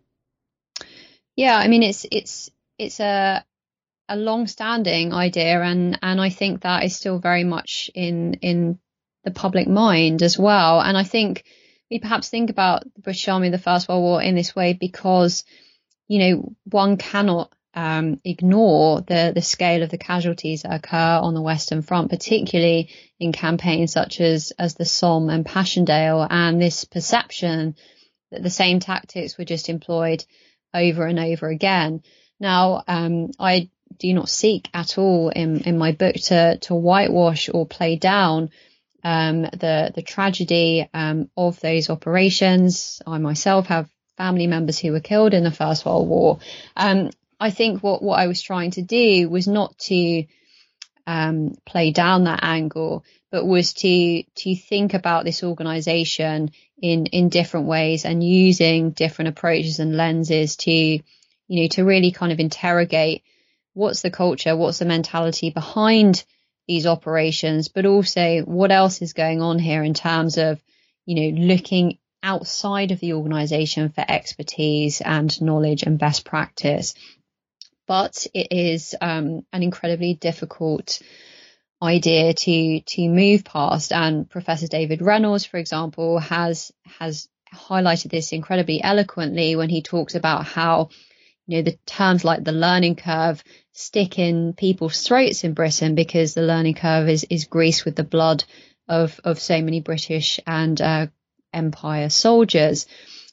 Yeah, 1.35 1.57
I 1.57 1.67
mean 1.67 1.83
it's 1.83 2.05
it's 2.11 2.49
it's 2.77 2.99
a 2.99 3.43
a 4.09 4.15
long-standing 4.15 5.13
idea, 5.13 5.61
and 5.61 5.99
and 6.01 6.21
I 6.21 6.29
think 6.29 6.61
that 6.61 6.83
is 6.85 6.95
still 6.95 7.19
very 7.19 7.43
much 7.43 7.91
in 7.93 8.35
in 8.35 8.79
the 9.23 9.31
public 9.31 9.67
mind 9.67 10.23
as 10.23 10.39
well. 10.39 10.79
And 10.79 10.97
I 10.97 11.03
think 11.03 11.43
we 11.91 11.99
perhaps 11.99 12.29
think 12.29 12.49
about 12.49 12.83
the 12.95 13.01
British 13.01 13.27
Army, 13.27 13.49
the 13.49 13.57
First 13.57 13.89
World 13.89 14.01
War, 14.01 14.21
in 14.21 14.35
this 14.35 14.55
way 14.55 14.73
because 14.73 15.43
you 16.07 16.19
know 16.19 16.55
one 16.63 16.95
cannot 16.97 17.51
um, 17.73 18.19
ignore 18.23 19.01
the 19.01 19.31
the 19.33 19.41
scale 19.41 19.83
of 19.83 19.89
the 19.89 19.97
casualties 19.97 20.63
that 20.63 20.73
occur 20.73 21.19
on 21.21 21.33
the 21.33 21.41
Western 21.41 21.81
Front, 21.81 22.09
particularly 22.09 22.89
in 23.19 23.31
campaigns 23.31 23.91
such 23.91 24.19
as 24.21 24.51
as 24.57 24.75
the 24.75 24.85
Somme 24.85 25.29
and 25.29 25.45
Passchendaele, 25.45 26.27
and 26.29 26.61
this 26.61 26.85
perception 26.85 27.75
that 28.31 28.43
the 28.43 28.49
same 28.49 28.79
tactics 28.79 29.37
were 29.37 29.45
just 29.45 29.69
employed 29.69 30.23
over 30.73 31.05
and 31.05 31.19
over 31.19 31.47
again. 31.47 32.01
Now, 32.39 32.83
um, 32.87 33.31
I 33.39 33.69
do 33.97 34.13
not 34.13 34.29
seek 34.29 34.69
at 34.73 34.97
all 34.97 35.29
in, 35.29 35.61
in 35.61 35.77
my 35.77 35.91
book 35.91 36.15
to, 36.15 36.57
to 36.59 36.75
whitewash 36.75 37.49
or 37.51 37.65
play 37.65 37.95
down 37.95 38.49
um, 39.03 39.43
the 39.43 39.91
the 39.95 40.01
tragedy 40.01 40.89
um, 40.93 41.29
of 41.37 41.59
those 41.61 41.89
operations. 41.89 43.01
I 43.07 43.17
myself 43.19 43.67
have 43.67 43.89
family 44.17 44.47
members 44.47 44.79
who 44.79 44.91
were 44.91 44.99
killed 44.99 45.33
in 45.33 45.43
the 45.43 45.51
First 45.51 45.85
World 45.85 46.07
War. 46.07 46.39
Um, 46.75 47.11
I 47.39 47.51
think 47.51 47.83
what 47.83 48.01
what 48.01 48.19
I 48.19 48.27
was 48.27 48.41
trying 48.41 48.71
to 48.71 48.81
do 48.81 49.29
was 49.29 49.47
not 49.47 49.77
to 49.79 50.25
um, 51.05 51.55
play 51.65 51.91
down 51.91 52.25
that 52.25 52.43
angle, 52.43 53.05
but 53.31 53.45
was 53.45 53.73
to 53.75 54.23
to 54.23 54.55
think 54.55 54.93
about 54.93 55.23
this 55.23 55.43
organisation 55.43 56.51
in 56.81 57.05
in 57.07 57.29
different 57.29 57.67
ways 57.67 58.05
and 58.05 58.23
using 58.23 58.91
different 58.91 59.29
approaches 59.29 59.79
and 59.79 59.95
lenses 59.95 60.55
to 60.57 60.71
you 60.71 61.01
know 61.49 61.67
to 61.69 61.83
really 61.83 62.11
kind 62.11 62.31
of 62.31 62.39
interrogate 62.39 63.23
what's 63.73 64.01
the 64.01 64.11
culture 64.11 64.55
what's 64.55 64.79
the 64.79 64.85
mentality 64.85 65.49
behind 65.49 66.23
these 66.67 66.85
operations 66.85 67.67
but 67.67 67.85
also 67.85 68.41
what 68.41 68.71
else 68.71 69.01
is 69.01 69.13
going 69.13 69.41
on 69.41 69.57
here 69.57 69.83
in 69.83 69.93
terms 69.93 70.37
of 70.37 70.61
you 71.05 71.15
know 71.15 71.41
looking 71.41 71.97
outside 72.21 72.91
of 72.91 72.99
the 72.99 73.13
organization 73.13 73.89
for 73.89 74.03
expertise 74.07 75.01
and 75.01 75.41
knowledge 75.41 75.83
and 75.83 75.97
best 75.97 76.25
practice 76.25 76.93
but 77.87 78.27
it 78.33 78.47
is 78.51 78.95
um, 78.99 79.45
an 79.53 79.63
incredibly 79.63 80.13
difficult 80.13 81.01
idea 81.81 82.33
to 82.33 82.81
to 82.81 83.09
move 83.09 83.43
past. 83.43 83.91
And 83.91 84.29
Professor 84.29 84.67
David 84.67 85.01
Reynolds, 85.01 85.45
for 85.45 85.57
example, 85.57 86.19
has 86.19 86.71
has 86.99 87.27
highlighted 87.53 88.11
this 88.11 88.33
incredibly 88.33 88.83
eloquently 88.83 89.55
when 89.55 89.69
he 89.69 89.81
talks 89.81 90.15
about 90.15 90.45
how 90.45 90.89
you 91.45 91.57
know 91.57 91.63
the 91.63 91.77
terms 91.85 92.23
like 92.23 92.43
the 92.43 92.51
learning 92.51 92.95
curve 92.95 93.43
stick 93.71 94.19
in 94.19 94.53
people's 94.53 95.01
throats 95.01 95.43
in 95.43 95.53
Britain 95.53 95.95
because 95.95 96.33
the 96.33 96.41
learning 96.41 96.75
curve 96.75 97.07
is 97.07 97.25
is 97.29 97.45
greased 97.45 97.85
with 97.85 97.95
the 97.95 98.03
blood 98.03 98.43
of 98.87 99.19
of 99.23 99.39
so 99.39 99.61
many 99.61 99.81
British 99.81 100.39
and 100.45 100.81
uh, 100.81 101.07
Empire 101.53 102.09
soldiers. 102.09 102.85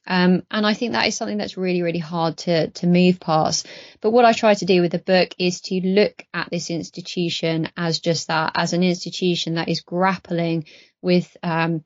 Um, 0.06 0.42
and 0.50 0.66
I 0.66 0.74
think 0.74 0.92
that 0.92 1.06
is 1.06 1.16
something 1.16 1.38
that's 1.38 1.56
really, 1.56 1.82
really 1.82 1.98
hard 1.98 2.36
to, 2.38 2.70
to 2.70 2.86
move 2.86 3.20
past. 3.20 3.66
But 4.00 4.10
what 4.10 4.24
I 4.24 4.32
try 4.32 4.54
to 4.54 4.64
do 4.66 4.82
with 4.82 4.92
the 4.92 4.98
book 4.98 5.30
is 5.38 5.60
to 5.62 5.80
look 5.80 6.26
at 6.34 6.50
this 6.50 6.70
institution 6.70 7.70
as 7.76 8.00
just 8.00 8.28
that, 8.28 8.52
as 8.54 8.72
an 8.72 8.82
institution 8.82 9.54
that 9.54 9.68
is 9.68 9.80
grappling 9.80 10.66
with, 11.00 11.36
um, 11.42 11.84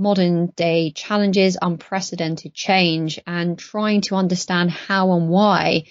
modern 0.00 0.46
day 0.56 0.90
challenges, 0.90 1.58
unprecedented 1.60 2.54
change 2.54 3.20
and 3.26 3.58
trying 3.58 4.00
to 4.00 4.14
understand 4.14 4.70
how 4.70 5.12
and 5.12 5.28
why 5.28 5.84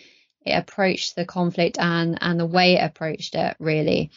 it 0.46 0.52
approached 0.52 1.16
the 1.16 1.26
conflict 1.26 1.78
and, 1.80 2.18
and 2.22 2.40
the 2.40 2.46
way 2.46 2.76
it 2.76 2.84
approached 2.84 3.36
it 3.36 3.56
really. 3.60 4.10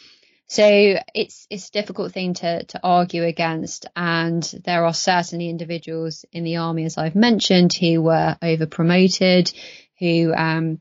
So 0.53 0.99
it's 1.15 1.47
it's 1.49 1.71
a 1.71 1.73
difficult 1.73 2.13
thing 2.13 2.35
to 2.35 2.63
to 2.65 2.81
argue 2.83 3.25
against, 3.25 3.87
and 3.97 4.43
there 4.65 4.85
are 4.85 4.93
certainly 4.93 5.49
individuals 5.49 6.27
in 6.31 6.45
the 6.45 6.57
army, 6.57 6.85
as 6.85 6.99
I've 6.99 7.15
mentioned, 7.15 7.73
who 7.75 8.03
were 8.03 8.37
over 8.43 8.67
promoted, 8.67 9.51
who 9.99 10.31
um, 10.35 10.81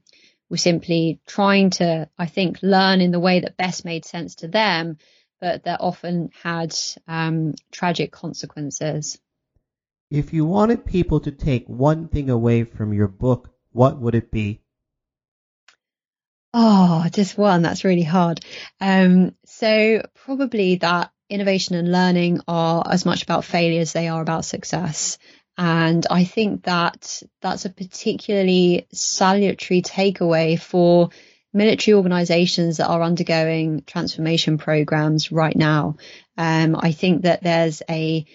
were 0.50 0.58
simply 0.58 1.22
trying 1.26 1.70
to, 1.70 2.10
I 2.18 2.26
think, 2.26 2.60
learn 2.62 3.00
in 3.00 3.12
the 3.12 3.20
way 3.22 3.40
that 3.40 3.56
best 3.56 3.86
made 3.86 4.04
sense 4.04 4.36
to 4.36 4.50
them, 4.50 4.98
but 5.40 5.64
that 5.64 5.80
often 5.80 6.32
had 6.44 6.76
um, 7.08 7.54
tragic 7.72 8.12
consequences. 8.12 9.20
If 10.10 10.34
you 10.34 10.44
wanted 10.44 10.86
people 10.86 11.22
to 11.22 11.32
take 11.32 11.66
one 11.68 12.10
thing 12.10 12.30
away 12.30 12.66
from 12.66 12.92
your 12.92 13.08
book, 13.08 13.50
what 13.72 14.02
would 14.02 14.16
it 14.16 14.32
be? 14.32 14.61
Oh, 16.54 17.06
just 17.12 17.38
one. 17.38 17.62
That's 17.62 17.84
really 17.84 18.04
hard. 18.04 18.42
Um, 18.80 19.36
so 19.46 20.02
probably 20.26 20.76
that 20.76 21.12
innovation 21.30 21.76
and 21.76 21.92
learning 21.92 22.42
are 22.48 22.84
as 22.90 23.06
much 23.06 23.24
about 23.24 23.46
failure 23.46 23.82
as 23.82 23.94
they 23.94 24.10
are 24.10 24.22
about 24.22 24.44
success. 24.44 25.18
And 25.58 26.06
I 26.10 26.26
think 26.26 26.64
that 26.64 27.22
that's 27.42 27.66
a 27.66 27.70
particularly 27.70 28.88
salutary 28.92 29.82
takeaway 29.82 30.60
for 30.60 31.10
military 31.54 31.96
organizations 31.96 32.78
that 32.78 32.88
are 32.88 33.02
undergoing 33.02 33.84
transformation 33.86 34.58
programs 34.58 35.32
right 35.32 35.56
now. 35.56 35.98
Um, 36.38 36.76
I 36.78 36.92
think 36.92 37.24
that 37.24 37.44
there's 37.44 37.82
a 37.90 38.26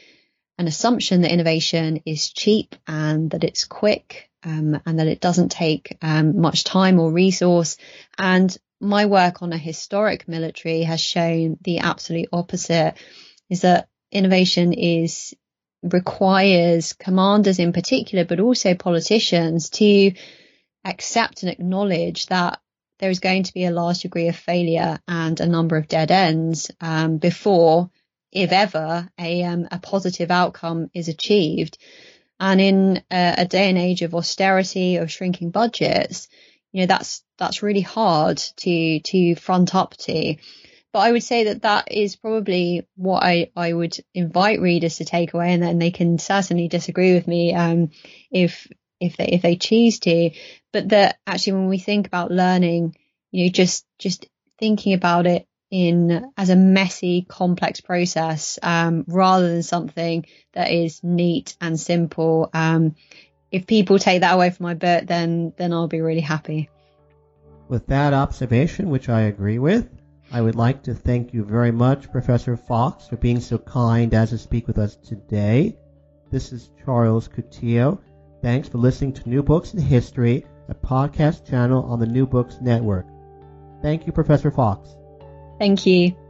an 0.58 0.66
assumption 0.66 1.22
that 1.22 1.32
innovation 1.32 2.02
is 2.06 2.30
cheap 2.30 2.74
and 2.86 3.30
that 3.30 3.44
it's 3.44 3.64
quick 3.64 4.30
um, 4.42 4.80
and 4.86 4.98
that 4.98 5.06
it 5.06 5.20
doesn't 5.20 5.50
take 5.50 5.98
um, 6.02 6.40
much 6.40 6.64
time 6.64 6.98
or 6.98 7.12
resource. 7.12 7.76
And 8.16 8.56
my 8.80 9.06
work 9.06 9.42
on 9.42 9.52
a 9.52 9.58
historic 9.58 10.28
military 10.28 10.82
has 10.82 11.00
shown 11.00 11.58
the 11.62 11.78
absolute 11.78 12.28
opposite 12.32 12.94
is 13.50 13.62
that 13.62 13.88
innovation 14.10 14.72
is 14.72 15.34
requires 15.82 16.94
commanders 16.94 17.58
in 17.58 17.72
particular, 17.72 18.24
but 18.24 18.40
also 18.40 18.74
politicians 18.74 19.70
to 19.70 20.12
accept 20.84 21.42
and 21.42 21.50
acknowledge 21.50 22.26
that 22.26 22.60
there 22.98 23.10
is 23.10 23.20
going 23.20 23.42
to 23.42 23.54
be 23.54 23.64
a 23.64 23.70
large 23.70 24.00
degree 24.00 24.28
of 24.28 24.36
failure 24.36 24.98
and 25.06 25.40
a 25.40 25.46
number 25.46 25.76
of 25.76 25.88
dead 25.88 26.10
ends 26.10 26.70
um, 26.80 27.18
before, 27.18 27.90
if 28.32 28.52
ever, 28.52 29.08
a, 29.18 29.42
um, 29.44 29.68
a 29.70 29.78
positive 29.78 30.30
outcome 30.30 30.90
is 30.94 31.08
achieved. 31.08 31.78
And 32.38 32.60
in 32.60 33.02
a, 33.10 33.34
a, 33.38 33.44
day 33.46 33.68
and 33.70 33.78
age 33.78 34.02
of 34.02 34.14
austerity, 34.14 34.96
of 34.96 35.10
shrinking 35.10 35.50
budgets, 35.50 36.28
you 36.72 36.82
know 36.82 36.86
that's 36.86 37.24
that's 37.38 37.62
really 37.62 37.80
hard 37.80 38.36
to 38.36 39.00
to 39.00 39.34
front 39.36 39.74
up 39.74 39.96
to. 39.96 40.36
But 40.92 40.98
I 41.00 41.12
would 41.12 41.22
say 41.22 41.44
that 41.44 41.62
that 41.62 41.92
is 41.92 42.16
probably 42.16 42.86
what 42.96 43.22
I, 43.22 43.50
I 43.54 43.72
would 43.72 43.96
invite 44.14 44.60
readers 44.60 44.96
to 44.96 45.04
take 45.04 45.32
away, 45.32 45.52
and 45.52 45.62
then 45.62 45.78
they 45.78 45.90
can 45.90 46.18
certainly 46.18 46.68
disagree 46.68 47.14
with 47.14 47.26
me 47.26 47.54
um, 47.54 47.90
if 48.30 48.66
if 49.00 49.16
they 49.16 49.26
if 49.28 49.42
they 49.42 49.56
choose 49.56 49.98
to. 50.00 50.30
But 50.72 50.90
that 50.90 51.18
actually, 51.26 51.54
when 51.54 51.68
we 51.68 51.78
think 51.78 52.06
about 52.06 52.30
learning, 52.30 52.96
you 53.30 53.44
know, 53.44 53.50
just 53.50 53.86
just 53.98 54.26
thinking 54.58 54.92
about 54.92 55.26
it 55.26 55.46
in 55.70 56.30
as 56.36 56.50
a 56.50 56.56
messy, 56.56 57.22
complex 57.28 57.80
process 57.80 58.58
um, 58.62 59.04
rather 59.06 59.48
than 59.48 59.62
something 59.62 60.26
that 60.52 60.70
is 60.70 61.02
neat 61.02 61.56
and 61.60 61.78
simple. 61.78 62.50
Um, 62.52 62.94
if 63.50 63.66
people 63.66 63.98
take 63.98 64.20
that 64.20 64.34
away 64.34 64.50
from 64.50 64.64
my 64.64 64.74
book, 64.74 65.06
then 65.06 65.52
then 65.56 65.72
I'll 65.72 65.88
be 65.88 66.00
really 66.00 66.20
happy. 66.20 66.68
With 67.68 67.86
that 67.88 68.12
observation, 68.12 68.90
which 68.90 69.08
I 69.08 69.22
agree 69.22 69.58
with, 69.58 69.88
I 70.30 70.40
would 70.40 70.56
like 70.56 70.82
to 70.84 70.94
thank 70.94 71.32
you 71.32 71.44
very 71.44 71.72
much, 71.72 72.10
Professor 72.10 72.56
Fox, 72.56 73.08
for 73.08 73.16
being 73.16 73.40
so 73.40 73.58
kind 73.58 74.12
as 74.14 74.30
to 74.30 74.38
speak 74.38 74.66
with 74.66 74.78
us 74.78 74.96
today. 74.96 75.76
This 76.30 76.52
is 76.52 76.70
Charles 76.84 77.28
Coutinho. 77.28 77.98
Thanks 78.42 78.68
for 78.68 78.78
listening 78.78 79.12
to 79.14 79.28
New 79.28 79.42
Books 79.42 79.74
in 79.74 79.80
History, 79.80 80.44
a 80.68 80.74
podcast 80.74 81.48
channel 81.48 81.84
on 81.84 82.00
the 82.00 82.06
New 82.06 82.26
Books 82.26 82.58
Network. 82.60 83.06
Thank 83.82 84.06
you, 84.06 84.12
Professor 84.12 84.50
Fox. 84.50 84.95
Thank 85.58 85.86
you. 85.86 86.25